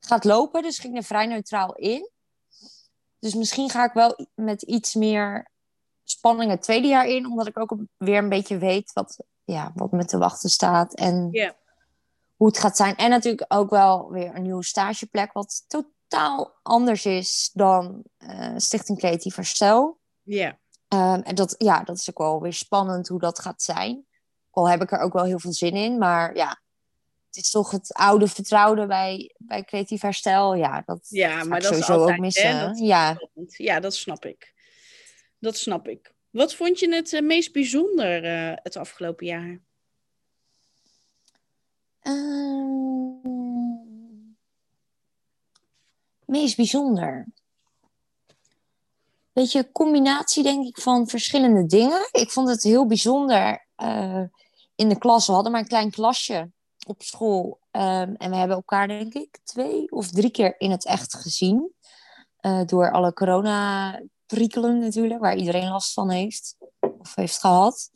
gaat 0.00 0.24
lopen. 0.24 0.62
Dus 0.62 0.76
ik 0.76 0.80
ging 0.80 0.96
er 0.96 1.02
vrij 1.02 1.26
neutraal 1.26 1.74
in. 1.74 2.10
Dus 3.18 3.34
misschien 3.34 3.70
ga 3.70 3.84
ik 3.84 3.92
wel 3.92 4.26
met 4.34 4.62
iets 4.62 4.94
meer 4.94 5.50
spanning 6.04 6.50
het 6.50 6.62
tweede 6.62 6.88
jaar 6.88 7.06
in. 7.06 7.26
Omdat 7.26 7.46
ik 7.46 7.58
ook 7.58 7.76
weer 7.96 8.18
een 8.18 8.28
beetje 8.28 8.58
weet 8.58 8.92
wat, 8.92 9.24
ja, 9.44 9.72
wat 9.74 9.92
me 9.92 10.04
te 10.04 10.18
wachten 10.18 10.50
staat. 10.50 10.94
En 10.94 11.28
yeah 11.30 11.52
hoe 12.38 12.46
het 12.46 12.58
gaat 12.58 12.76
zijn. 12.76 12.96
En 12.96 13.10
natuurlijk 13.10 13.54
ook 13.54 13.70
wel 13.70 14.10
weer 14.10 14.34
een 14.34 14.42
nieuwe 14.42 14.64
stageplek, 14.64 15.32
wat 15.32 15.64
totaal 15.66 16.54
anders 16.62 17.06
is 17.06 17.50
dan 17.52 18.02
uh, 18.18 18.52
Stichting 18.56 18.98
Creatief 18.98 19.34
Herstel. 19.34 19.98
Ja. 20.22 20.58
Um, 20.88 21.22
en 21.22 21.34
dat, 21.34 21.54
ja, 21.58 21.82
dat 21.82 21.96
is 21.96 22.10
ook 22.10 22.18
wel 22.18 22.40
weer 22.40 22.52
spannend 22.52 23.08
hoe 23.08 23.20
dat 23.20 23.38
gaat 23.38 23.62
zijn. 23.62 24.06
Al 24.58 24.68
heb 24.68 24.82
ik 24.82 24.92
er 24.92 24.98
ook 24.98 25.12
wel 25.12 25.24
heel 25.24 25.38
veel 25.38 25.52
zin 25.52 25.72
in, 25.72 25.98
maar 25.98 26.36
ja, 26.36 26.60
het 27.26 27.36
is 27.36 27.50
toch 27.50 27.70
het 27.70 27.92
oude 27.92 28.26
vertrouwde 28.26 28.86
bij, 28.86 29.34
bij 29.38 29.64
creatief 29.64 30.00
herstel. 30.00 30.54
Ja, 30.54 30.82
dat 30.86 31.06
ja, 31.08 31.44
maar 31.44 31.60
dat 31.60 31.68
sowieso 31.68 31.92
is 31.92 31.98
altijd, 31.98 32.16
ook 32.16 32.24
missen. 32.24 32.76
ja. 32.76 33.18
ja, 33.46 33.80
dat 33.80 33.94
snap 33.94 34.24
ik. 34.24 34.54
Dat 35.38 35.56
snap 35.56 35.88
ik. 35.88 36.14
Wat 36.30 36.54
vond 36.54 36.78
je 36.78 36.94
het 36.94 37.12
uh, 37.12 37.20
meest 37.20 37.52
bijzonder 37.52 38.24
uh, 38.24 38.52
het 38.62 38.76
afgelopen 38.76 39.26
jaar? 39.26 39.60
Uh, 42.02 43.24
meest 46.24 46.56
bijzonder. 46.56 47.26
Beetje 49.32 49.72
combinatie, 49.72 50.42
denk 50.42 50.66
ik, 50.66 50.78
van 50.78 51.08
verschillende 51.08 51.66
dingen. 51.66 52.08
Ik 52.10 52.30
vond 52.30 52.48
het 52.48 52.62
heel 52.62 52.86
bijzonder 52.86 53.66
uh, 53.76 54.22
in 54.78 54.88
de 54.88 54.98
klas. 54.98 55.26
We 55.26 55.32
hadden 55.32 55.52
maar 55.52 55.60
een 55.60 55.68
klein 55.68 55.90
klasje 55.90 56.50
op 56.86 57.02
school. 57.02 57.58
Um, 57.70 58.14
en 58.16 58.30
we 58.30 58.36
hebben 58.36 58.56
elkaar, 58.56 58.88
denk 58.88 59.14
ik, 59.14 59.38
twee 59.44 59.90
of 59.90 60.10
drie 60.10 60.30
keer 60.30 60.60
in 60.60 60.70
het 60.70 60.84
echt 60.84 61.14
gezien. 61.14 61.72
Uh, 62.40 62.64
door 62.64 62.92
alle 62.92 63.12
corona-prikkelen 63.12 64.78
natuurlijk, 64.78 65.20
waar 65.20 65.36
iedereen 65.36 65.68
last 65.68 65.92
van 65.92 66.10
heeft 66.10 66.56
of 66.98 67.14
heeft 67.14 67.38
gehad. 67.38 67.90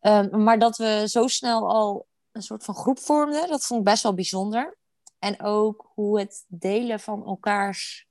Um, 0.00 0.42
maar 0.42 0.58
dat 0.58 0.76
we 0.76 1.04
zo 1.06 1.26
snel 1.26 1.68
al 1.68 2.06
een 2.32 2.42
soort 2.42 2.64
van 2.64 2.74
groep 2.74 2.98
vormde. 2.98 3.46
Dat 3.48 3.66
vond 3.66 3.80
ik 3.80 3.86
best 3.86 4.02
wel 4.02 4.14
bijzonder. 4.14 4.78
En 5.18 5.42
ook 5.42 5.90
hoe 5.94 6.18
het 6.18 6.44
delen 6.48 7.00
van 7.00 7.26
elkaars 7.26 8.08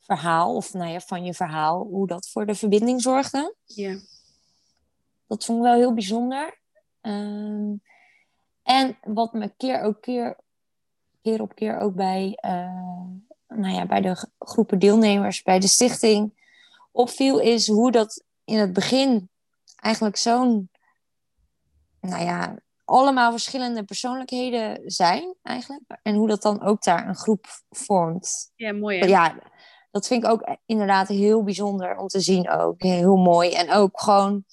verhaal, 0.00 0.54
of 0.54 0.72
nou 0.72 0.90
ja, 0.90 1.00
van 1.00 1.24
je 1.24 1.34
verhaal, 1.34 1.82
hoe 1.82 2.06
dat 2.06 2.28
voor 2.28 2.46
de 2.46 2.54
verbinding 2.54 3.02
zorgde. 3.02 3.54
Ja. 3.64 3.98
Dat 5.26 5.44
vond 5.44 5.58
ik 5.58 5.64
wel 5.64 5.74
heel 5.74 5.94
bijzonder. 5.94 6.62
Um, 7.06 7.82
en 8.62 8.98
wat 9.02 9.32
me 9.32 9.52
keer 9.56 9.80
ook 9.80 10.00
keer, 10.00 10.36
keer 11.22 11.40
op 11.40 11.54
keer 11.54 11.78
ook 11.78 11.94
bij, 11.94 12.38
uh, 12.46 13.06
nou 13.48 13.74
ja, 13.74 13.86
bij 13.86 14.00
de 14.00 14.28
groepen 14.38 14.78
deelnemers, 14.78 15.42
bij 15.42 15.58
de 15.58 15.68
stichting 15.68 16.42
opviel, 16.92 17.38
is 17.38 17.68
hoe 17.68 17.90
dat 17.90 18.24
in 18.44 18.58
het 18.58 18.72
begin 18.72 19.28
eigenlijk 19.76 20.16
zo'n 20.16 20.70
nou 22.00 22.24
ja, 22.24 22.58
allemaal 22.84 23.30
verschillende 23.30 23.84
persoonlijkheden 23.84 24.90
zijn 24.90 25.34
eigenlijk. 25.42 25.82
En 26.02 26.14
hoe 26.14 26.28
dat 26.28 26.42
dan 26.42 26.62
ook 26.62 26.82
daar 26.82 27.08
een 27.08 27.16
groep 27.16 27.46
vormt. 27.70 28.52
Ja, 28.56 28.72
mooi 28.72 28.98
hè? 28.98 29.06
Ja, 29.06 29.38
dat 29.90 30.06
vind 30.06 30.24
ik 30.24 30.30
ook 30.30 30.56
inderdaad 30.66 31.08
heel 31.08 31.42
bijzonder 31.42 31.96
om 31.96 32.06
te 32.06 32.20
zien 32.20 32.50
ook. 32.50 32.82
Heel 32.82 33.16
mooi. 33.16 33.50
En 33.52 33.72
ook 33.72 34.00
gewoon... 34.00 34.44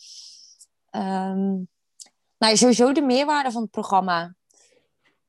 Um, 0.92 1.70
nou, 2.42 2.58
sowieso 2.58 2.92
de 2.92 3.02
meerwaarde 3.02 3.52
van 3.52 3.62
het 3.62 3.72
programma. 3.72 4.36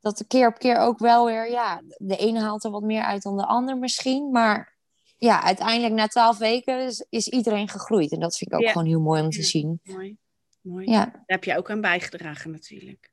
Dat 0.00 0.19
de 0.19 0.26
keer 0.26 0.47
op 0.49 0.59
keer 0.59 0.76
ook 0.78 0.99
wel 0.99 1.25
weer... 1.26 1.50
Ja, 1.50 1.83
de 1.97 2.16
ene 2.16 2.40
haalt 2.40 2.64
er 2.64 2.71
wat 2.71 2.83
meer 2.83 3.02
uit 3.02 3.23
dan 3.23 3.37
de 3.37 3.47
ander 3.47 3.76
misschien. 3.76 4.31
Maar 4.31 4.76
ja, 5.19 5.42
uiteindelijk 5.42 5.95
na 5.95 6.07
twaalf 6.07 6.38
weken 6.38 6.81
is, 6.81 7.07
is, 7.09 7.28
iedereen 7.28 7.69
gegroeid. 7.69 8.12
En 8.12 8.21
dat 8.21 8.37
vind 8.37 8.50
ik 8.50 8.57
ook 8.57 8.62
Ja. 8.64 8.71
gewoon 8.73 8.87
heel 8.87 9.00
mooi 9.00 9.23
om 9.23 9.31
te 9.31 9.38
Ja, 9.38 9.45
zien. 9.45 9.81
Mooi. 9.83 10.16
mooi. 10.61 10.90
Ja, 10.90 11.04
Daar 11.04 11.23
heb 11.26 11.45
je 11.45 11.57
ook 11.57 11.71
aan 11.71 11.81
bijgedragen 11.81 12.50
natuurlijk. 12.50 13.11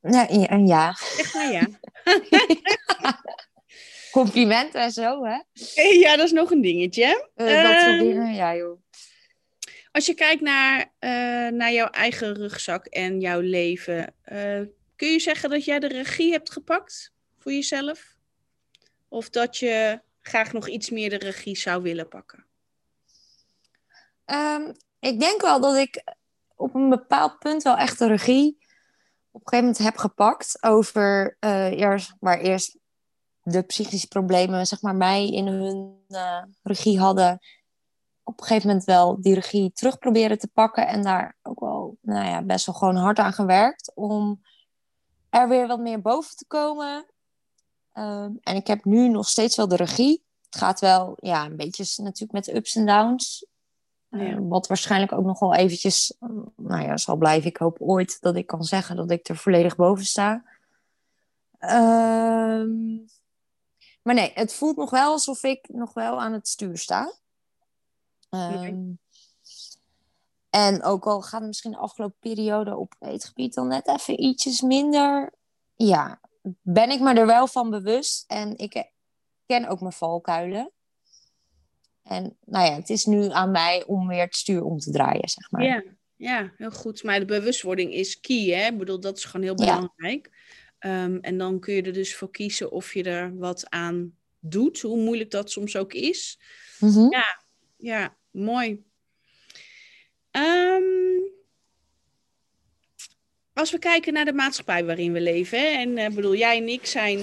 ja, 0.00 0.26
ja, 0.30 0.56
ja. 0.56 0.92
Zeg 0.94 1.34
maar 1.34 1.52
ja. 1.52 1.66
complimenten 4.10 4.80
en 4.80 4.90
zo, 4.92 5.24
hè? 5.24 5.40
ja, 5.82 6.16
dat 6.16 6.26
is 6.26 6.32
nog 6.32 6.50
een 6.50 6.60
dingetje. 6.60 7.30
Eh, 7.34 7.46
dat 7.46 7.80
soort 7.80 7.86
Ehm, 7.86 7.98
dingen, 7.98 8.34
ja 8.34 8.56
joh. 8.56 8.80
Als 9.96 10.06
je 10.06 10.14
kijkt 10.14 10.42
naar, 10.42 10.92
eh, 10.98 11.10
naar 11.52 11.72
jouw 11.72 11.86
eigen 11.86 12.34
rugzak 12.34 12.86
en 12.86 13.20
jouw 13.20 13.40
leven, 13.40 14.14
eh, 14.22 14.60
kun 14.96 15.08
je 15.08 15.20
zeggen 15.20 15.50
dat 15.50 15.64
jij 15.64 15.78
de 15.78 15.88
regie 15.88 16.32
hebt 16.32 16.52
gepakt 16.52 17.12
voor 17.38 17.52
jezelf? 17.52 18.16
Of 19.08 19.30
dat 19.30 19.56
je 19.56 20.00
graag 20.20 20.52
nog 20.52 20.68
iets 20.68 20.90
meer 20.90 21.10
de 21.10 21.18
regie 21.18 21.56
zou 21.56 21.82
willen 21.82 22.08
pakken? 22.08 22.44
Ehm, 24.24 24.72
ik 24.98 25.20
denk 25.20 25.40
wel 25.40 25.60
dat 25.60 25.76
ik 25.76 26.04
op 26.56 26.74
een 26.74 26.88
bepaald 26.88 27.38
punt 27.38 27.62
wel 27.62 27.76
echt 27.76 27.98
de 27.98 28.06
regie 28.06 28.58
op 29.30 29.40
een 29.40 29.48
gegeven 29.48 29.64
moment 29.66 29.78
heb 29.78 29.96
gepakt 29.96 30.62
over 30.62 31.36
eh, 31.40 31.70
eerst, 31.70 32.14
waar 32.20 32.40
eerst 32.40 32.78
de 33.42 33.62
psychische 33.62 34.08
problemen 34.08 34.66
zeg 34.66 34.82
maar 34.82 34.94
mij 34.94 35.28
in 35.28 35.46
hun 35.46 36.04
regie 36.62 36.98
hadden. 36.98 37.40
Op 38.28 38.40
een 38.40 38.46
gegeven 38.46 38.68
moment 38.68 38.86
wel 38.86 39.20
die 39.20 39.34
regie 39.34 39.72
terug 39.72 39.98
proberen 39.98 40.38
te 40.38 40.48
pakken 40.48 40.86
en 40.86 41.02
daar 41.02 41.36
ook 41.42 41.60
wel 41.60 41.96
nou 42.00 42.26
ja, 42.26 42.42
best 42.42 42.66
wel 42.66 42.74
gewoon 42.74 42.96
hard 42.96 43.18
aan 43.18 43.32
gewerkt 43.32 43.92
om 43.94 44.40
er 45.30 45.48
weer 45.48 45.66
wat 45.66 45.80
meer 45.80 46.00
boven 46.00 46.36
te 46.36 46.46
komen. 46.46 47.06
Ehm, 47.92 48.30
en 48.40 48.56
ik 48.56 48.66
heb 48.66 48.84
nu 48.84 49.08
nog 49.08 49.28
steeds 49.28 49.56
wel 49.56 49.68
de 49.68 49.76
regie. 49.76 50.24
Het 50.44 50.56
gaat 50.56 50.80
wel 50.80 51.16
ja, 51.20 51.44
een 51.44 51.56
beetje 51.56 52.02
natuurlijk 52.02 52.32
met 52.32 52.44
de 52.44 52.56
ups 52.56 52.74
en 52.74 52.86
downs. 52.86 53.46
Ja. 54.08 54.18
Eh, 54.18 54.36
wat 54.40 54.66
waarschijnlijk 54.66 55.12
ook 55.12 55.24
nog 55.24 55.38
wel 55.38 55.54
eventjes, 55.54 56.16
eh, 56.20 56.28
nou 56.56 56.82
ja, 56.82 56.96
zal 56.96 57.16
blijven. 57.16 57.50
Ik 57.50 57.56
hoop 57.56 57.80
ooit 57.80 58.20
dat 58.20 58.36
ik 58.36 58.46
kan 58.46 58.64
zeggen 58.64 58.96
dat 58.96 59.10
ik 59.10 59.28
er 59.28 59.36
volledig 59.36 59.76
boven 59.76 60.04
sta. 60.04 60.44
Ehm, 61.58 62.96
maar 64.02 64.14
nee, 64.14 64.30
het 64.34 64.54
voelt 64.54 64.76
nog 64.76 64.90
wel 64.90 65.10
alsof 65.10 65.42
ik 65.42 65.68
nog 65.68 65.92
wel 65.92 66.20
aan 66.20 66.32
het 66.32 66.48
stuur 66.48 66.78
sta. 66.78 67.12
Ehm, 68.36 68.92
En 70.50 70.82
ook 70.82 71.06
al 71.06 71.22
gaat 71.22 71.38
het 71.40 71.48
misschien 71.48 71.70
de 71.70 71.76
afgelopen 71.76 72.18
periode 72.20 72.76
op 72.76 72.94
het 72.98 73.24
gebied 73.24 73.54
dan 73.54 73.68
net 73.68 73.88
even 73.88 74.22
ietsjes 74.22 74.60
minder. 74.60 75.32
Ja, 75.74 76.20
ben 76.62 76.90
ik 76.90 77.00
me 77.00 77.14
er 77.14 77.26
wel 77.26 77.46
van 77.46 77.70
bewust. 77.70 78.24
En 78.26 78.58
ik 78.58 78.90
ken 79.46 79.68
ook 79.68 79.80
mijn 79.80 79.92
valkuilen. 79.92 80.70
En 82.02 82.36
nou 82.44 82.66
ja, 82.66 82.72
het 82.74 82.90
is 82.90 83.04
nu 83.04 83.28
aan 83.30 83.50
mij 83.50 83.84
om 83.86 84.08
weer 84.08 84.24
het 84.24 84.36
stuur 84.36 84.62
om 84.64 84.78
te 84.78 84.90
draaien, 84.90 85.28
zeg 85.28 85.50
maar. 85.50 85.62
Ja, 85.62 85.82
ja, 86.16 86.52
heel 86.56 86.70
goed. 86.70 87.02
Maar 87.02 87.18
de 87.18 87.24
bewustwording 87.24 87.92
is 87.92 88.20
key, 88.20 88.44
hè? 88.46 88.66
Ik 88.66 88.78
bedoel, 88.78 89.00
dat 89.00 89.16
is 89.16 89.24
gewoon 89.24 89.46
heel 89.46 89.64
Ja. 89.64 89.74
belangrijk. 89.74 90.30
Ehm, 90.78 91.18
en 91.20 91.38
dan 91.38 91.60
kun 91.60 91.74
je 91.74 91.82
er 91.82 91.92
dus 91.92 92.16
voor 92.16 92.30
kiezen 92.30 92.70
of 92.70 92.94
je 92.94 93.02
er 93.02 93.36
wat 93.38 93.70
aan 93.70 94.16
doet, 94.38 94.80
hoe 94.80 94.98
moeilijk 94.98 95.30
dat 95.30 95.50
soms 95.50 95.76
ook 95.76 95.92
is. 95.92 96.40
Mhm. 96.78 97.10
Ja, 97.10 97.42
ja, 97.76 98.16
mooi. 98.36 98.84
Ehm, 100.30 100.82
als 103.52 103.70
we 103.70 103.78
kijken 103.78 104.12
naar 104.12 104.24
de 104.24 104.32
maatschappij 104.32 104.84
waarin 104.84 105.12
we 105.12 105.20
leven, 105.20 105.58
hè, 105.58 105.66
en 105.66 105.98
ik 105.98 106.14
bedoel, 106.14 106.34
jij 106.34 106.56
en 106.56 106.68
ik 106.68 106.86
zijn 106.86 107.18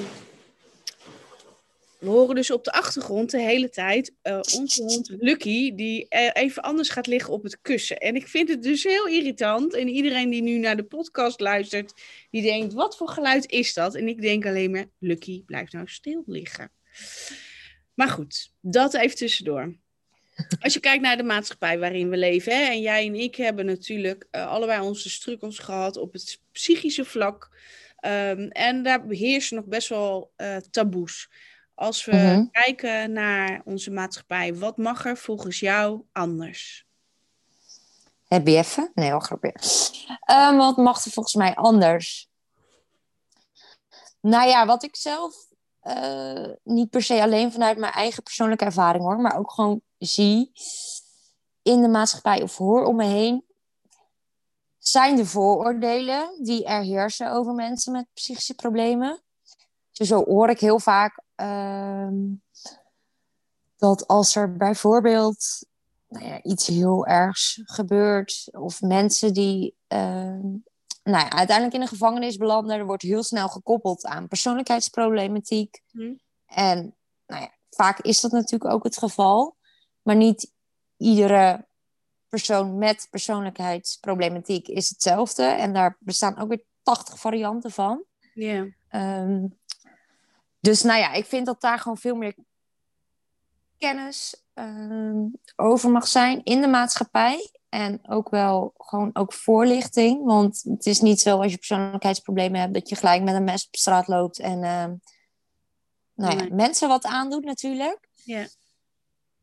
we 2.03 2.09
horen 2.09 2.35
dus 2.35 2.51
op 2.51 2.63
de 2.63 2.71
achtergrond 2.71 3.31
de 3.31 3.39
hele 3.39 3.69
tijd 3.69 4.13
uh, 4.23 4.39
onze 4.55 4.83
hond 4.83 5.09
Lucky, 5.19 5.75
die 5.75 6.05
even 6.33 6.61
anders 6.61 6.89
gaat 6.89 7.07
liggen 7.07 7.33
op 7.33 7.43
het 7.43 7.61
kussen. 7.61 7.97
En 7.97 8.15
ik 8.15 8.27
vind 8.27 8.49
het 8.49 8.63
dus 8.63 8.83
heel 8.83 9.07
irritant. 9.07 9.73
En 9.73 9.87
iedereen 9.87 10.29
die 10.29 10.41
nu 10.41 10.57
naar 10.57 10.75
de 10.75 10.83
podcast 10.83 11.39
luistert, 11.39 11.93
die 12.29 12.41
denkt, 12.41 12.73
wat 12.73 12.97
voor 12.97 13.09
geluid 13.09 13.51
is 13.51 13.73
dat? 13.73 13.95
En 13.95 14.07
ik 14.07 14.21
denk 14.21 14.45
alleen 14.45 14.71
maar, 14.71 14.85
Lucky, 14.99 15.43
blijf 15.45 15.71
nou 15.71 15.87
stil 15.87 16.23
liggen. 16.25 16.71
Maar 17.93 18.09
goed, 18.09 18.53
dat 18.61 18.93
even 18.93 19.17
tussendoor. 19.17 19.75
Als 20.59 20.73
je 20.73 20.79
kijkt 20.79 21.01
naar 21.03 21.17
de 21.17 21.23
maatschappij 21.23 21.79
waarin 21.79 22.09
we 22.09 22.17
leven, 22.17 22.57
hè, 22.57 22.63
en 22.71 22.81
jij 22.81 23.05
en 23.05 23.15
ik 23.15 23.35
hebben 23.35 23.65
natuurlijk 23.65 24.27
uh, 24.31 24.47
allebei 24.47 24.81
onze 24.81 25.09
struggles 25.09 25.59
gehad 25.59 25.97
op 25.97 26.13
het 26.13 26.39
psychische 26.51 27.05
vlak. 27.05 27.49
Um, 28.05 28.47
en 28.47 28.83
daar 28.83 29.05
beheersen 29.05 29.55
nog 29.55 29.65
best 29.65 29.89
wel 29.89 30.31
uh, 30.37 30.55
taboes. 30.55 31.29
Als 31.75 32.05
we 32.05 32.11
Mhm. 32.15 32.45
kijken 32.51 33.11
naar 33.11 33.61
onze 33.65 33.91
maatschappij, 33.91 34.55
wat 34.55 34.77
mag 34.77 35.05
er 35.05 35.17
volgens 35.17 35.59
jou 35.59 36.01
anders? 36.11 36.85
Heb 38.27 38.47
je 38.47 38.57
even? 38.57 38.91
Nee, 38.93 39.09
wel 39.09 39.19
grapje. 39.19 39.53
Ehm, 40.21 40.55
wat 40.55 40.77
mag 40.77 41.05
er 41.05 41.11
volgens 41.11 41.35
mij 41.35 41.55
anders? 41.55 42.29
Nou 44.21 44.47
ja, 44.49 44.65
wat 44.65 44.83
ik 44.83 44.95
zelf 44.95 45.35
eh, 45.83 46.49
niet 46.63 46.89
per 46.89 47.01
se 47.01 47.21
alleen 47.21 47.51
vanuit 47.51 47.77
mijn 47.77 47.93
eigen 47.93 48.23
persoonlijke 48.23 48.65
ervaring 48.65 49.03
hoor, 49.03 49.19
maar 49.19 49.37
ook 49.37 49.51
gewoon 49.51 49.81
zie 49.97 50.51
in 51.61 51.81
de 51.81 51.87
maatschappij 51.87 52.41
of 52.41 52.57
hoor 52.57 52.85
om 52.85 52.95
me 52.95 53.05
heen, 53.05 53.45
zijn 54.77 55.15
de 55.15 55.25
vooroordelen 55.25 56.43
die 56.43 56.65
er 56.65 56.81
heersen 56.81 57.31
over 57.31 57.53
mensen 57.53 57.91
met 57.91 58.07
psychische 58.13 58.53
problemen. 58.53 59.23
Dus 59.91 60.07
zo 60.07 60.23
hoor 60.23 60.49
ik 60.49 60.59
heel 60.59 60.79
vaak 60.79 61.21
ehm, 61.35 62.15
dat 63.77 64.07
als 64.07 64.35
er 64.35 64.57
bijvoorbeeld 64.57 65.65
nou 66.07 66.25
ja, 66.25 66.43
iets 66.43 66.67
heel 66.67 67.05
ergs 67.05 67.61
gebeurt, 67.63 68.49
of 68.51 68.81
mensen 68.81 69.33
die 69.33 69.75
ehm, 69.87 70.47
nou 71.03 71.23
ja, 71.23 71.29
uiteindelijk 71.29 71.75
in 71.75 71.81
een 71.81 71.87
gevangenis 71.87 72.37
belanden, 72.37 72.77
er 72.77 72.85
wordt 72.85 73.03
heel 73.03 73.23
snel 73.23 73.49
gekoppeld 73.49 74.05
aan 74.05 74.27
persoonlijkheidsproblematiek. 74.27 75.81
Hm. 75.91 76.13
En 76.45 76.95
nou 77.27 77.41
ja, 77.41 77.51
vaak 77.69 77.99
is 77.99 78.21
dat 78.21 78.31
natuurlijk 78.31 78.73
ook 78.73 78.83
het 78.83 78.97
geval, 78.97 79.57
maar 80.01 80.15
niet 80.15 80.51
iedere 80.97 81.67
persoon 82.29 82.77
met 82.77 83.07
persoonlijkheidsproblematiek 83.09 84.67
is 84.67 84.89
hetzelfde. 84.89 85.43
En 85.43 85.73
daar 85.73 85.97
bestaan 85.99 86.37
ook 86.37 86.49
weer 86.49 86.63
80 86.81 87.19
varianten 87.19 87.71
van. 87.71 88.03
Ja, 88.33 88.67
Ehm, 88.87 89.47
dus 90.59 90.81
nou 90.81 90.99
ja, 90.99 91.13
ik 91.13 91.25
vind 91.25 91.45
dat 91.45 91.61
daar 91.61 91.79
gewoon 91.79 91.97
veel 91.97 92.15
meer 92.15 92.35
kennis 93.77 94.42
ehm, 94.53 95.25
over 95.55 95.89
mag 95.91 96.07
zijn 96.07 96.43
in 96.43 96.61
de 96.61 96.67
maatschappij. 96.67 97.51
En 97.69 97.99
ook 98.09 98.29
wel 98.29 98.73
gewoon 98.77 99.09
ook 99.13 99.33
voorlichting. 99.33 100.25
Want 100.25 100.61
het 100.63 100.85
is 100.85 100.99
niet 100.99 101.19
zo 101.19 101.41
als 101.41 101.51
je 101.51 101.57
persoonlijkheidsproblemen 101.57 102.59
hebt 102.59 102.73
dat 102.73 102.89
je 102.89 102.95
gelijk 102.95 103.23
met 103.23 103.35
een 103.35 103.43
mes 103.43 103.67
op 103.67 103.75
straat 103.75 104.07
loopt 104.07 104.39
en 104.39 104.63
ehm, 104.63 104.95
nou 106.13 106.35
Nee. 106.35 106.51
mensen 106.51 106.87
wat 106.87 107.03
aandoet 107.05 107.43
natuurlijk. 107.43 108.09
ja, 108.23 108.47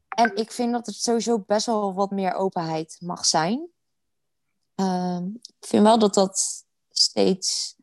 En 0.09 0.37
ik 0.37 0.53
vind 0.53 0.73
dat 0.73 0.87
er 0.87 0.93
sowieso 0.93 1.39
best 1.39 1.67
wel 1.67 1.95
wat 1.95 2.11
meer 2.11 2.35
openheid 2.35 2.97
mag 3.01 3.27
zijn. 3.27 3.69
Ehm, 4.75 5.25
ik 5.35 5.67
vind 5.67 5.83
wel 5.83 5.99
dat 5.99 6.15
dat 6.15 6.65
steeds 6.89 7.77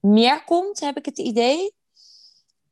meer 0.00 0.44
komt, 0.44 0.80
heb 0.80 0.96
ik 0.96 1.04
het 1.04 1.18
idee. 1.18 1.74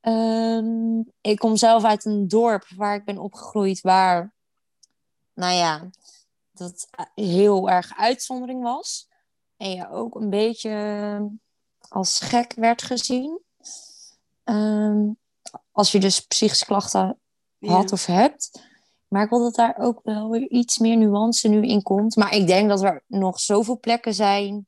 Ehm, 0.01 1.01
ik 1.21 1.39
kom 1.39 1.57
zelf 1.57 1.85
uit 1.85 2.05
een 2.05 2.29
dorp 2.29 2.69
waar 2.77 2.95
ik 2.95 3.05
ben 3.05 3.19
opgegroeid, 3.19 3.81
waar, 3.81 4.35
nou 5.35 5.55
ja, 5.55 5.91
dat 6.53 6.89
heel 7.15 7.71
erg 7.71 7.97
uitzondering 7.97 8.63
was. 8.63 9.09
En 9.57 9.71
je 9.71 9.91
ook 9.91 10.15
een 10.15 10.31
beetje 10.31 11.31
als 11.89 12.21
gek 12.21 12.53
werd 12.57 12.83
gezien. 12.83 13.41
Ehm, 14.45 15.11
als 15.73 15.93
je 15.93 16.01
dus 16.01 16.21
psychische 16.21 16.65
klachten 16.65 17.19
had 17.61 17.89
ja. 17.89 17.93
of 17.93 18.07
hebt. 18.07 18.67
Maar 19.09 19.23
ik 19.23 19.31
wil 19.31 19.43
dat 19.43 19.55
daar 19.55 19.79
ook 19.79 20.01
wel 20.03 20.31
weer 20.31 20.49
iets 20.49 20.79
meer 20.79 20.97
nuance 20.97 21.49
nu 21.49 21.67
in 21.67 21.83
komt. 21.83 22.17
Maar 22.17 22.35
ik 22.35 22.47
denk 22.47 22.69
dat 22.69 22.83
er 22.83 23.05
nog 23.07 23.41
zoveel 23.41 23.79
plekken 23.79 24.15
zijn 24.15 24.67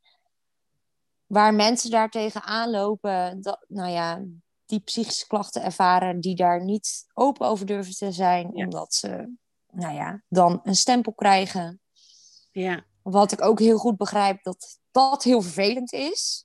waar 1.26 1.54
mensen 1.54 1.90
daar 1.90 2.08
tegenaan 2.08 2.70
lopen. 2.70 3.42
Dat, 3.42 3.64
nou 3.68 3.90
ja, 3.90 4.22
die 4.70 4.80
psychische 4.80 5.26
klachten 5.26 5.62
ervaren, 5.62 6.20
die 6.20 6.34
daar 6.34 6.64
niet 6.64 7.06
open 7.14 7.46
over 7.46 7.66
durven 7.66 7.94
te 7.94 8.12
zijn. 8.12 8.50
Ja. 8.54 8.64
Omdat 8.64 8.94
ze, 8.94 9.34
nou 9.70 9.94
ja, 9.94 10.22
dan 10.28 10.60
een 10.64 10.76
stempel 10.76 11.12
krijgen. 11.12 11.80
ja. 12.52 12.88
Wat 13.02 13.32
ik 13.32 13.42
ook 13.42 13.58
heel 13.58 13.78
goed 13.78 13.96
begrijp, 13.96 14.42
dat 14.42 14.78
dat 14.90 15.22
heel 15.22 15.42
vervelend 15.42 15.92
is. 15.92 16.44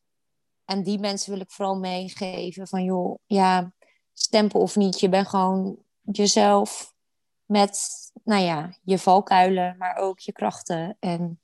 En 0.66 0.84
die 0.84 1.00
mensen 1.00 1.32
wil 1.32 1.42
ik 1.42 1.52
vooral 1.52 1.76
meegeven 1.76 2.68
van, 2.68 2.84
joh, 2.84 3.18
ja, 3.26 3.74
stempel 4.14 4.62
of 4.62 4.76
niet, 4.76 5.00
je 5.00 5.10
bent 5.10 5.28
gewoon 5.28 5.78
jezelf 6.02 6.94
met, 7.46 7.80
nou 8.24 8.44
ja, 8.44 8.78
je 8.84 9.00
valkuilen, 9.00 9.76
maar 9.78 9.96
ook 9.96 10.20
je 10.20 10.32
krachten. 10.32 10.98
En 11.00 11.40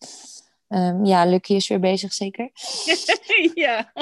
ehm, 0.68 1.06
ja, 1.06 1.26
Lucky 1.26 1.54
is 1.54 1.68
weer 1.68 1.80
bezig, 1.80 2.14
zeker. 2.14 2.52
ja. 3.54 3.94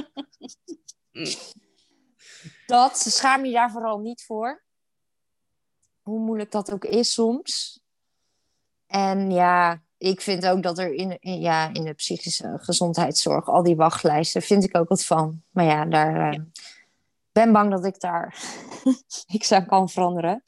Dat, 2.70 2.98
schaam 2.98 3.46
je 3.46 3.52
daar 3.52 3.72
vooral 3.72 3.98
niet 4.00 4.24
voor. 4.26 4.64
Hoe 6.02 6.20
moeilijk 6.20 6.52
dat 6.52 6.72
ook 6.74 6.86
is 6.86 7.14
soms. 7.14 7.80
En 8.88 9.32
ja, 9.32 9.82
ik 9.98 10.22
vind 10.22 10.46
ook 10.48 10.64
dat 10.64 10.78
er 10.78 10.94
in, 10.94 11.18
in- 11.20 11.40
ja, 11.40 11.74
in 11.74 11.84
de 11.84 11.94
psychische 11.94 12.58
gezondheidszorg, 12.62 13.48
al 13.48 13.64
die 13.64 13.76
wachtlijsten, 13.76 14.42
vind 14.42 14.64
ik 14.64 14.78
ook 14.78 14.88
wat 14.90 15.06
van. 15.06 15.44
Maar 15.50 15.66
ja, 15.66 15.86
daar 15.86 16.32
eh, 16.34 16.40
ben 17.32 17.52
bang 17.52 17.72
dat 17.72 17.86
ik 17.86 18.00
daar 18.00 18.36
niks 19.34 19.52
aan 19.52 19.66
kan 19.66 19.90
veranderen. 19.90 20.44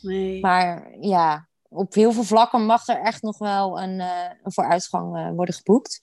Nee. 0.00 0.40
Maar 0.40 0.96
ja, 1.00 1.48
op 1.68 1.94
heel 1.94 2.12
veel 2.12 2.24
vlakken 2.24 2.66
mag 2.66 2.88
er 2.88 3.00
echt 3.00 3.22
nog 3.22 3.38
wel 3.38 3.80
een, 3.80 4.00
eh, 4.00 4.30
een 4.42 4.52
vooruitgang 4.52 5.16
eh, 5.16 5.30
worden 5.30 5.54
geboekt. 5.54 6.02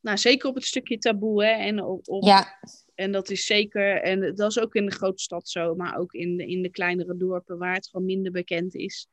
Nou, 0.00 0.18
zeker 0.18 0.48
op 0.48 0.54
het 0.54 0.64
stukje 0.64 0.98
taboe, 0.98 1.44
hè. 1.44 1.50
En, 1.50 1.84
op, 1.84 2.08
op- 2.08 2.22
Ja, 2.24 2.58
en 2.96 3.12
dat 3.12 3.30
is 3.30 3.46
zeker, 3.46 4.02
en 4.02 4.34
dat 4.34 4.50
is 4.50 4.60
ook 4.60 4.74
in 4.74 4.86
de 4.86 4.92
grote 4.92 5.22
stad 5.22 5.48
zo, 5.48 5.74
maar 5.74 5.98
ook 5.98 6.12
in 6.12 6.36
de, 6.36 6.46
in 6.46 6.62
de 6.62 6.70
kleinere 6.70 7.16
dorpen 7.16 7.58
waar 7.58 7.74
het 7.74 7.88
gewoon 7.88 8.06
minder 8.06 8.32
bekend 8.32 8.74
is. 8.74 9.08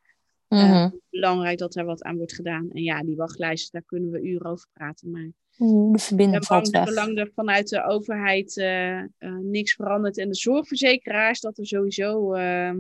mhm. 0.48 0.90
Belangrijk 1.10 1.58
dat 1.58 1.76
er 1.76 1.86
wat 1.86 2.04
aan 2.04 2.18
wordt 2.18 2.34
gedaan. 2.34 2.72
En 2.72 2.84
ja, 2.84 3.04
die 3.04 3.16
wachtlijsten, 3.16 3.72
daar 3.72 3.84
kunnen 3.86 4.12
we 4.12 4.22
uren 4.22 4.52
over 4.52 4.68
praten. 4.74 5.12
Maar 5.12 5.32
de 5.58 6.00
verbinding 6.00 6.46
valt 6.46 6.70
weg. 6.70 6.88
zolang 6.88 7.18
er 7.18 7.32
vanuit 7.36 7.70
de 7.70 7.84
overheid 7.84 8.58
eh, 8.58 9.00
eh, 9.00 9.08
niks 9.42 9.74
verandert 9.74 10.18
en 10.18 10.28
de 10.28 10.36
zorgverzekeraars, 10.36 11.40
dat 11.40 11.58
er 11.58 11.68
sowieso 11.68 12.34
ehm, 12.34 12.80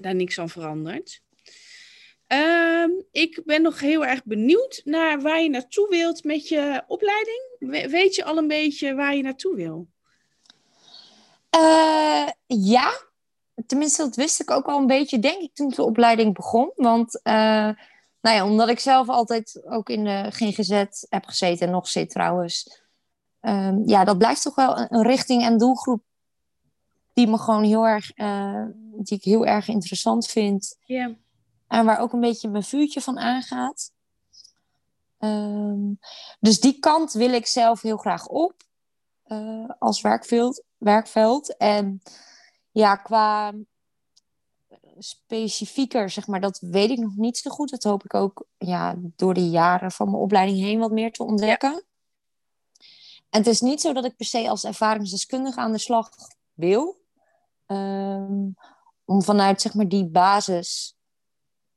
daar 0.00 0.14
niks 0.14 0.38
aan 0.38 0.48
verandert. 0.48 1.20
Ehm, 2.26 2.90
ik 3.10 3.42
ben 3.44 3.62
nog 3.62 3.80
heel 3.80 4.04
erg 4.04 4.24
benieuwd 4.24 4.80
naar 4.84 5.20
waar 5.20 5.42
je 5.42 5.48
naartoe 5.48 5.88
wilt 5.88 6.24
met 6.24 6.48
je 6.48 6.82
opleiding. 6.86 7.40
We- 7.58 7.88
weet 7.88 8.14
je 8.14 8.24
al 8.24 8.36
een 8.36 8.48
beetje 8.48 8.94
waar 8.94 9.16
je 9.16 9.22
naartoe 9.22 9.54
wil? 9.56 9.86
Eh, 11.50 12.28
ja, 12.46 12.92
tenminste, 13.66 14.02
dat 14.02 14.16
wist 14.16 14.40
ik 14.40 14.50
ook 14.50 14.66
al 14.66 14.78
een 14.78 14.86
beetje, 14.86 15.18
denk 15.18 15.42
ik, 15.42 15.54
toen 15.54 15.68
de 15.68 15.82
opleiding 15.82 16.34
begon. 16.34 16.72
Want, 16.74 17.22
eh, 17.22 17.32
nou 18.20 18.36
ja, 18.36 18.44
omdat 18.44 18.68
ik 18.68 18.78
zelf 18.78 19.08
altijd 19.08 19.62
ook 19.64 19.88
in 19.88 20.04
de 20.04 20.26
GGZ 20.30 20.84
heb 21.08 21.24
gezeten 21.24 21.66
en 21.66 21.72
nog 21.72 21.88
zit 21.88 22.10
trouwens. 22.10 22.82
Ehm, 23.40 23.88
ja, 23.88 24.04
dat 24.04 24.18
blijft 24.18 24.42
toch 24.42 24.54
wel 24.54 24.78
een, 24.78 24.86
een 24.94 25.02
richting 25.06 25.42
en 25.42 25.58
doelgroep 25.58 26.02
die 27.12 27.26
me 27.26 27.38
gewoon 27.38 27.64
heel 27.64 27.86
erg, 27.86 28.10
eh, 28.10 28.64
die 28.96 29.16
ik 29.18 29.24
heel 29.24 29.46
erg 29.46 29.68
interessant 29.68 30.26
vind. 30.26 30.76
Ja. 30.84 31.14
En 31.68 31.84
waar 31.84 31.98
ook 31.98 32.12
een 32.12 32.20
beetje 32.20 32.48
mijn 32.48 32.62
vuurtje 32.62 33.00
van 33.00 33.18
aangaat. 33.18 33.92
Ehm, 35.18 35.92
dus 36.40 36.60
die 36.60 36.78
kant 36.78 37.12
wil 37.12 37.32
ik 37.32 37.46
zelf 37.46 37.82
heel 37.82 37.96
graag 37.96 38.26
op 38.26 38.54
eh, 39.22 39.70
als 39.78 40.00
werkveld, 40.00 40.62
werkveld. 40.76 41.56
En 41.56 42.02
ja, 42.70 42.96
qua 42.96 43.54
specifieker, 44.98 46.10
zeg 46.10 46.26
maar, 46.26 46.40
dat 46.40 46.58
weet 46.60 46.90
ik 46.90 46.98
nog 46.98 47.16
niet 47.16 47.38
zo 47.38 47.50
goed. 47.50 47.70
Dat 47.70 47.82
hoop 47.82 48.04
ik 48.04 48.14
ook 48.14 48.46
ja, 48.58 48.94
door 48.98 49.34
de 49.34 49.50
jaren 49.50 49.92
van 49.92 50.10
mijn 50.10 50.22
opleiding 50.22 50.58
heen 50.58 50.78
wat 50.78 50.90
meer 50.90 51.12
te 51.12 51.22
ontdekken. 51.22 51.84
En 53.30 53.38
het 53.38 53.46
is 53.46 53.60
niet 53.60 53.80
zo 53.80 53.92
dat 53.92 54.04
ik 54.04 54.16
per 54.16 54.26
se 54.26 54.48
als 54.48 54.64
ervaringsdeskundige 54.64 55.60
aan 55.60 55.72
de 55.72 55.78
slag 55.78 56.10
wil. 56.54 57.00
Ehm, 57.66 58.48
om 59.04 59.22
vanuit 59.22 59.60
zeg 59.60 59.74
maar, 59.74 59.88
die 59.88 60.06
basis 60.06 60.95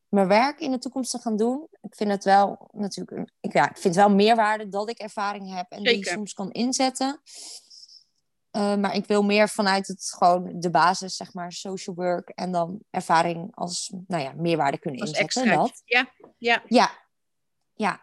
mijn 0.09 0.27
werk 0.27 0.59
in 0.59 0.71
de 0.71 0.77
toekomst 0.77 1.11
te 1.11 1.19
gaan 1.19 1.37
doen. 1.37 1.67
Ik 1.81 1.95
vind 1.95 2.09
het 2.09 2.23
wel 2.23 2.69
natuurlijk, 2.71 3.31
ik, 3.39 3.53
ja, 3.53 3.69
ik 3.69 3.77
vind 3.77 3.95
wel 3.95 4.09
meerwaarde 4.09 4.69
dat 4.69 4.89
ik 4.89 4.97
ervaring 4.97 5.55
heb 5.55 5.65
en 5.69 5.83
die 5.83 6.05
soms 6.05 6.33
kan 6.33 6.51
inzetten. 6.51 7.21
Uh, 8.51 8.75
maar 8.75 8.95
ik 8.95 9.05
wil 9.05 9.23
meer 9.23 9.49
vanuit 9.49 9.87
het 9.87 10.13
gewoon 10.17 10.59
de 10.59 10.69
basis, 10.69 11.15
zeg 11.15 11.33
maar, 11.33 11.51
social 11.51 11.95
work 11.95 12.29
en 12.29 12.51
dan 12.51 12.79
ervaring 12.89 13.55
als, 13.55 13.93
nou 14.07 14.23
ja, 14.23 14.33
meerwaarde 14.35 14.79
kunnen 14.79 15.01
als 15.01 15.11
inzetten. 15.11 15.57
Dat. 15.57 15.81
Ja, 15.85 16.09
ja. 16.37 16.63
Ja, 16.67 16.91
ja. 17.73 18.01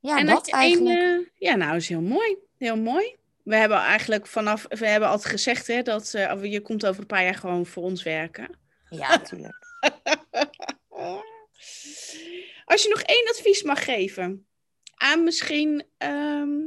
Ja, 0.00 0.18
en 0.18 0.26
dat 0.26 0.50
eigenlijk. 0.50 1.00
Een, 1.00 1.20
uh, 1.20 1.26
ja, 1.38 1.54
nou, 1.54 1.76
is 1.76 1.88
heel 1.88 2.00
mooi. 2.00 2.36
Heel 2.58 2.76
mooi. 2.76 3.16
We 3.42 3.56
hebben 3.56 3.78
eigenlijk 3.78 4.26
vanaf, 4.26 4.66
we 4.68 4.86
hebben 4.86 5.08
altijd 5.08 5.30
gezegd 5.30 5.66
hè, 5.66 5.82
dat 5.82 6.12
uh, 6.14 6.44
je 6.44 6.60
komt 6.60 6.86
over 6.86 7.00
een 7.00 7.06
paar 7.06 7.24
jaar 7.24 7.34
gewoon 7.34 7.66
voor 7.66 7.82
ons 7.82 8.02
werken. 8.02 8.58
Ja, 8.88 9.08
natuurlijk. 9.16 9.65
Als 12.64 12.82
je 12.82 12.88
nog 12.88 13.00
één 13.00 13.28
advies 13.28 13.62
mag 13.62 13.84
geven 13.84 14.46
aan 14.94 15.24
misschien 15.24 15.84
ehm, 15.96 16.58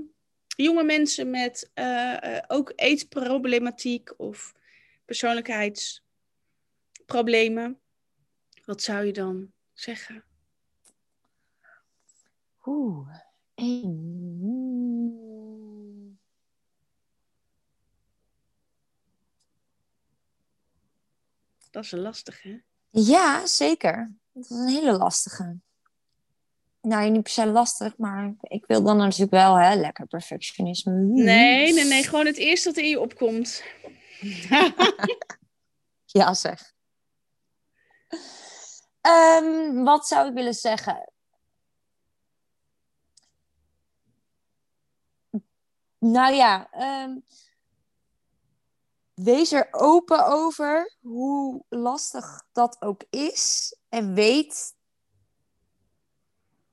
jonge 0.47 0.83
mensen 0.83 1.29
met 1.29 1.71
uh, 1.75 2.37
ook 2.47 2.73
eetproblematiek 2.75 4.13
of 4.17 4.53
persoonlijkheidsproblemen, 5.05 7.79
wat 8.65 8.81
zou 8.81 9.05
je 9.05 9.13
dan 9.13 9.51
zeggen? 9.73 10.23
Oeh, 12.65 13.15
Dat 21.71 21.83
is 21.83 21.91
een 21.91 21.99
lastige, 21.99 22.63
Ja, 22.89 23.45
zeker. 23.45 24.15
Dat 24.33 24.43
is 24.43 24.49
een 24.49 24.67
hele 24.67 24.97
lastige. 24.97 25.57
Nou, 26.81 27.09
niet 27.09 27.23
per 27.23 27.31
se 27.31 27.45
lastig, 27.45 27.97
maar 27.97 28.33
ik 28.41 28.65
wil 28.65 28.83
dan 28.83 28.97
natuurlijk 28.97 29.31
wel 29.31 29.55
hè, 29.55 29.75
lekker 29.75 30.07
perfectionisme. 30.07 30.93
Nee, 30.93 31.73
nee, 31.73 31.85
nee. 31.85 32.03
Gewoon 32.03 32.25
het 32.25 32.37
eerste 32.37 32.67
dat 32.67 32.77
in 32.77 32.89
je 32.89 32.99
opkomt. 32.99 33.63
ja, 36.05 36.33
zeg. 36.33 36.73
Um, 39.41 39.83
wat 39.83 40.07
zou 40.07 40.27
ik 40.27 40.33
willen 40.33 40.53
zeggen? 40.53 41.11
Nou 45.99 46.33
ja, 46.33 46.69
um, 47.03 47.23
wees 49.23 49.51
er 49.51 49.67
open 49.71 50.25
over 50.25 50.95
hoe 51.01 51.63
lastig 51.69 52.43
dat 52.51 52.81
ook 52.81 53.03
is. 53.09 53.75
En 53.89 54.13
weet 54.13 54.75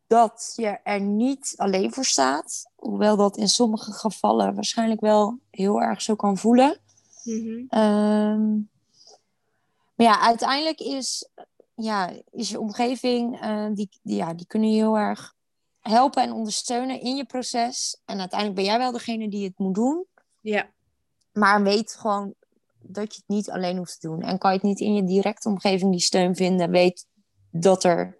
dat 0.06 0.52
je 0.56 0.66
er 0.68 1.00
niet 1.00 1.54
alleen 1.56 1.92
voor 1.92 2.04
staat. 2.04 2.70
Hoewel 2.74 3.16
dat 3.16 3.36
in 3.36 3.48
sommige 3.48 3.92
gevallen 3.92 4.54
waarschijnlijk 4.54 5.00
wel 5.00 5.38
heel 5.50 5.80
erg 5.80 6.02
zo 6.02 6.14
kan 6.14 6.36
voelen. 6.36 6.80
Mhm. 7.24 7.64
Ehm, 7.68 8.52
maar 9.94 10.06
ja, 10.06 10.20
uiteindelijk 10.20 10.80
is, 10.80 11.28
ja, 11.74 12.12
is 12.30 12.48
je 12.48 12.60
omgeving, 12.60 13.42
uh, 13.44 13.66
die, 13.72 13.88
die, 14.02 14.16
ja, 14.16 14.34
die 14.34 14.46
kunnen 14.46 14.70
je 14.70 14.76
heel 14.76 14.98
erg 14.98 15.34
helpen 15.80 16.22
en 16.22 16.32
ondersteunen 16.32 17.00
in 17.00 17.16
je 17.16 17.24
proces. 17.24 18.00
En 18.04 18.18
uiteindelijk 18.20 18.60
ben 18.60 18.68
jij 18.68 18.78
wel 18.78 18.92
degene 18.92 19.28
die 19.28 19.44
het 19.44 19.58
moet 19.58 19.74
doen. 19.74 20.06
Ja. 20.40 20.74
Maar 21.36 21.62
weet 21.62 21.94
gewoon 21.94 22.34
dat 22.78 23.14
je 23.14 23.20
het 23.26 23.36
niet 23.36 23.50
alleen 23.50 23.76
hoeft 23.76 24.00
te 24.00 24.08
doen. 24.08 24.22
En 24.22 24.38
kan 24.38 24.50
je 24.50 24.56
het 24.56 24.66
niet 24.66 24.80
in 24.80 24.94
je 24.94 25.04
directe 25.04 25.48
omgeving 25.48 25.90
die 25.90 26.00
steun 26.00 26.36
vinden, 26.36 26.70
weet 26.70 27.06
dat 27.50 27.84
er 27.84 28.18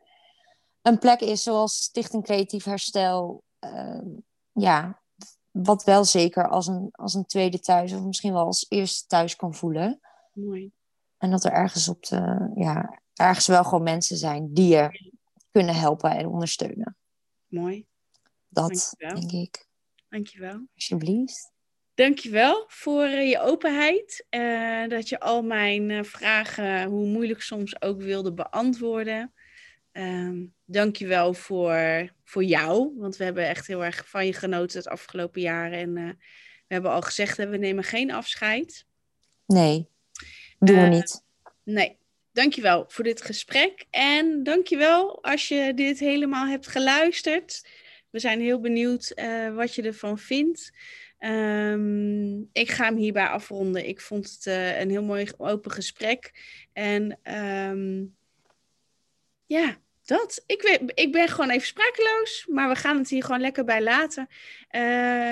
een 0.83 0.99
plek 0.99 1.21
is 1.21 1.43
zoals 1.43 1.83
Stichting 1.83 2.25
Creatief 2.25 2.65
Herstel. 2.65 3.45
Ehm, 3.59 4.07
ja, 4.53 5.03
wat 5.51 5.85
wel 5.85 6.05
zeker 6.05 6.49
als 6.49 6.67
een, 6.67 6.89
als 6.93 7.15
een 7.15 7.27
tweede 7.27 7.61
thuis 7.61 7.93
of 7.93 8.03
misschien 8.03 8.33
wel 8.33 8.45
als 8.45 8.67
eerste 8.69 9.07
thuis 9.07 9.37
kan 9.37 9.55
voelen. 9.55 10.01
Mooi. 10.33 10.71
En 11.19 11.31
dat 11.31 11.45
er 11.45 11.53
ergens 11.53 11.89
op 11.89 12.07
de, 12.07 12.51
ja, 12.55 13.01
ergens 13.15 13.47
wel 13.47 13.65
gewoon 13.65 13.83
mensen 13.83 14.17
zijn 14.17 14.53
die 14.53 14.69
je 14.69 15.15
kunnen 15.51 15.75
helpen 15.75 16.11
en 16.11 16.27
ondersteunen. 16.27 16.97
Mooi. 17.47 17.87
Dat 18.49 18.95
denk 18.97 19.33
ik. 19.33 19.69
Dankjewel. 20.09 20.67
Alsjeblieft. 20.75 21.55
Dankjewel 21.97 22.65
voor 22.69 23.05
uh, 23.05 23.31
je 23.31 23.41
openheid. 23.41 24.27
Uh, 24.31 24.89
dat 24.89 25.09
je 25.09 25.21
al 25.21 25.43
mijn 25.43 25.91
uh, 25.91 26.03
vragen, 26.03 26.85
hoe 26.85 27.07
moeilijk 27.07 27.43
soms 27.43 27.83
ook 27.83 28.03
wilde 28.03 28.33
beantwoorden. 28.33 29.33
Um, 29.93 30.55
dankjewel 30.65 31.35
voor, 31.35 32.11
voor 32.25 32.45
jou. 32.45 32.93
Want 32.97 33.17
we 33.17 33.25
hebben 33.25 33.49
echt 33.49 33.67
heel 33.67 33.85
erg 33.85 34.09
van 34.09 34.27
je 34.27 34.33
genoten 34.33 34.79
het 34.79 34.89
afgelopen 34.89 35.41
jaar. 35.41 35.73
En 35.73 35.95
we 35.95 36.15
hebben 36.75 36.91
al 36.91 37.03
gezegd, 37.03 37.37
we 37.37 37.57
nemen 37.57 37.85
geen 37.85 38.13
afscheid. 38.13 38.87
Nee, 39.47 39.89
doen 40.59 40.83
we 40.83 40.89
niet. 40.89 41.25
Nee, 41.65 41.99
dankjewel 42.33 42.85
voor 42.89 43.05
dit 43.05 43.23
gesprek. 43.23 43.85
En 43.91 44.43
dankjewel 44.43 45.23
als 45.23 45.49
je 45.49 45.73
dit 45.75 45.99
helemaal 45.99 46.47
hebt 46.47 46.67
geluisterd. 46.67 47.69
We 48.11 48.19
zijn 48.19 48.41
heel 48.41 48.61
benieuwd 48.61 49.15
wat 49.55 49.75
je 49.75 49.83
ervan 49.83 50.19
vindt. 50.19 50.73
Um, 51.19 52.49
ik 52.53 52.71
ga 52.71 52.85
hem 52.85 52.97
hierbij 52.97 53.27
afronden. 53.27 53.89
Ik 53.89 54.01
vond 54.01 54.31
het 54.31 54.47
uh, 54.47 54.81
een 54.81 54.91
heel 54.91 55.03
mooi 55.03 55.29
open 55.37 55.71
gesprek. 55.71 56.33
En 56.73 57.19
um, 57.71 58.17
ja, 59.47 59.77
dat. 60.05 60.43
Ik, 60.47 60.63
weet, 60.63 60.93
ik 60.95 61.13
ben 61.13 61.29
gewoon 61.29 61.51
even 61.51 61.67
sprakeloos, 61.67 62.47
maar 62.49 62.69
we 62.69 62.75
gaan 62.75 62.99
het 62.99 63.09
hier 63.09 63.23
gewoon 63.23 63.41
lekker 63.41 63.65
bij 63.65 63.83
laten. 63.83 64.29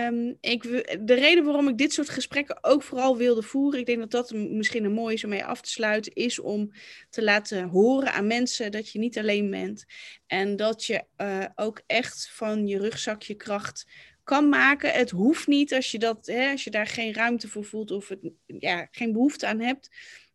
Um, 0.08 0.36
ik, 0.40 0.62
de 1.06 1.14
reden 1.14 1.44
waarom 1.44 1.68
ik 1.68 1.78
dit 1.78 1.92
soort 1.92 2.08
gesprekken 2.08 2.58
ook 2.60 2.82
vooral 2.82 3.16
wilde 3.16 3.42
voeren, 3.42 3.80
ik 3.80 3.86
denk 3.86 3.98
dat 3.98 4.10
dat 4.10 4.32
misschien 4.32 4.84
een 4.84 4.92
mooie 4.92 5.14
is 5.14 5.24
om 5.24 5.30
mee 5.30 5.44
af 5.44 5.60
te 5.60 5.70
sluiten, 5.70 6.12
is 6.12 6.38
om 6.38 6.72
te 7.10 7.22
laten 7.22 7.68
horen 7.68 8.12
aan 8.12 8.26
mensen 8.26 8.72
dat 8.72 8.90
je 8.90 8.98
niet 8.98 9.18
alleen 9.18 9.50
bent. 9.50 9.84
En 10.26 10.56
dat 10.56 10.84
je 10.84 11.04
uh, 11.16 11.44
ook 11.54 11.82
echt 11.86 12.30
van 12.32 12.66
je 12.66 12.78
rugzakje 12.78 13.34
kracht 13.34 13.86
kan 14.24 14.48
maken. 14.48 14.92
Het 14.92 15.10
hoeft 15.10 15.46
niet 15.46 15.74
als 15.74 15.90
je, 15.90 15.98
dat, 15.98 16.26
hè, 16.26 16.50
als 16.50 16.64
je 16.64 16.70
daar 16.70 16.86
geen 16.86 17.14
ruimte 17.14 17.48
voor 17.48 17.64
voelt 17.64 17.90
of 17.90 18.08
het, 18.08 18.20
ja, 18.46 18.88
geen 18.90 19.12
behoefte 19.12 19.46
aan 19.46 19.60
hebt. 19.60 19.90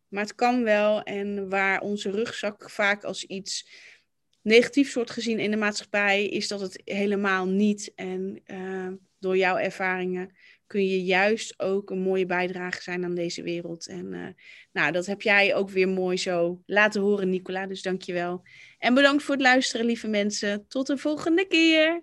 Maar 0.08 0.22
het 0.22 0.34
kan 0.34 0.64
wel. 0.64 1.02
En 1.02 1.48
waar 1.48 1.80
onze 1.80 2.10
rugzak 2.10 2.70
vaak 2.70 3.04
als 3.04 3.24
iets 3.24 3.68
negatiefs 4.42 4.94
wordt 4.94 5.10
gezien 5.10 5.38
in 5.38 5.50
de 5.50 5.56
maatschappij, 5.56 6.26
is 6.26 6.48
dat 6.48 6.60
het 6.60 6.82
helemaal 6.84 7.46
niet. 7.46 7.92
En 7.94 8.42
uh, 8.46 8.88
door 9.18 9.36
jouw 9.36 9.56
ervaringen 9.56 10.36
kun 10.66 10.86
je 10.86 11.04
juist 11.04 11.60
ook 11.60 11.90
een 11.90 12.00
mooie 12.00 12.26
bijdrage 12.26 12.82
zijn 12.82 13.04
aan 13.04 13.14
deze 13.14 13.42
wereld. 13.42 13.86
En 13.86 14.12
uh, 14.12 14.26
nou, 14.72 14.92
dat 14.92 15.06
heb 15.06 15.22
jij 15.22 15.54
ook 15.54 15.70
weer 15.70 15.88
mooi 15.88 16.16
zo 16.16 16.62
laten 16.66 17.00
horen, 17.00 17.28
Nicola. 17.28 17.66
Dus 17.66 17.82
dank 17.82 18.02
je 18.02 18.12
wel. 18.12 18.42
En 18.78 18.94
bedankt 18.94 19.22
voor 19.22 19.34
het 19.34 19.44
luisteren, 19.44 19.86
lieve 19.86 20.08
mensen. 20.08 20.64
Tot 20.68 20.86
de 20.86 20.98
volgende 20.98 21.46
keer. 21.46 22.02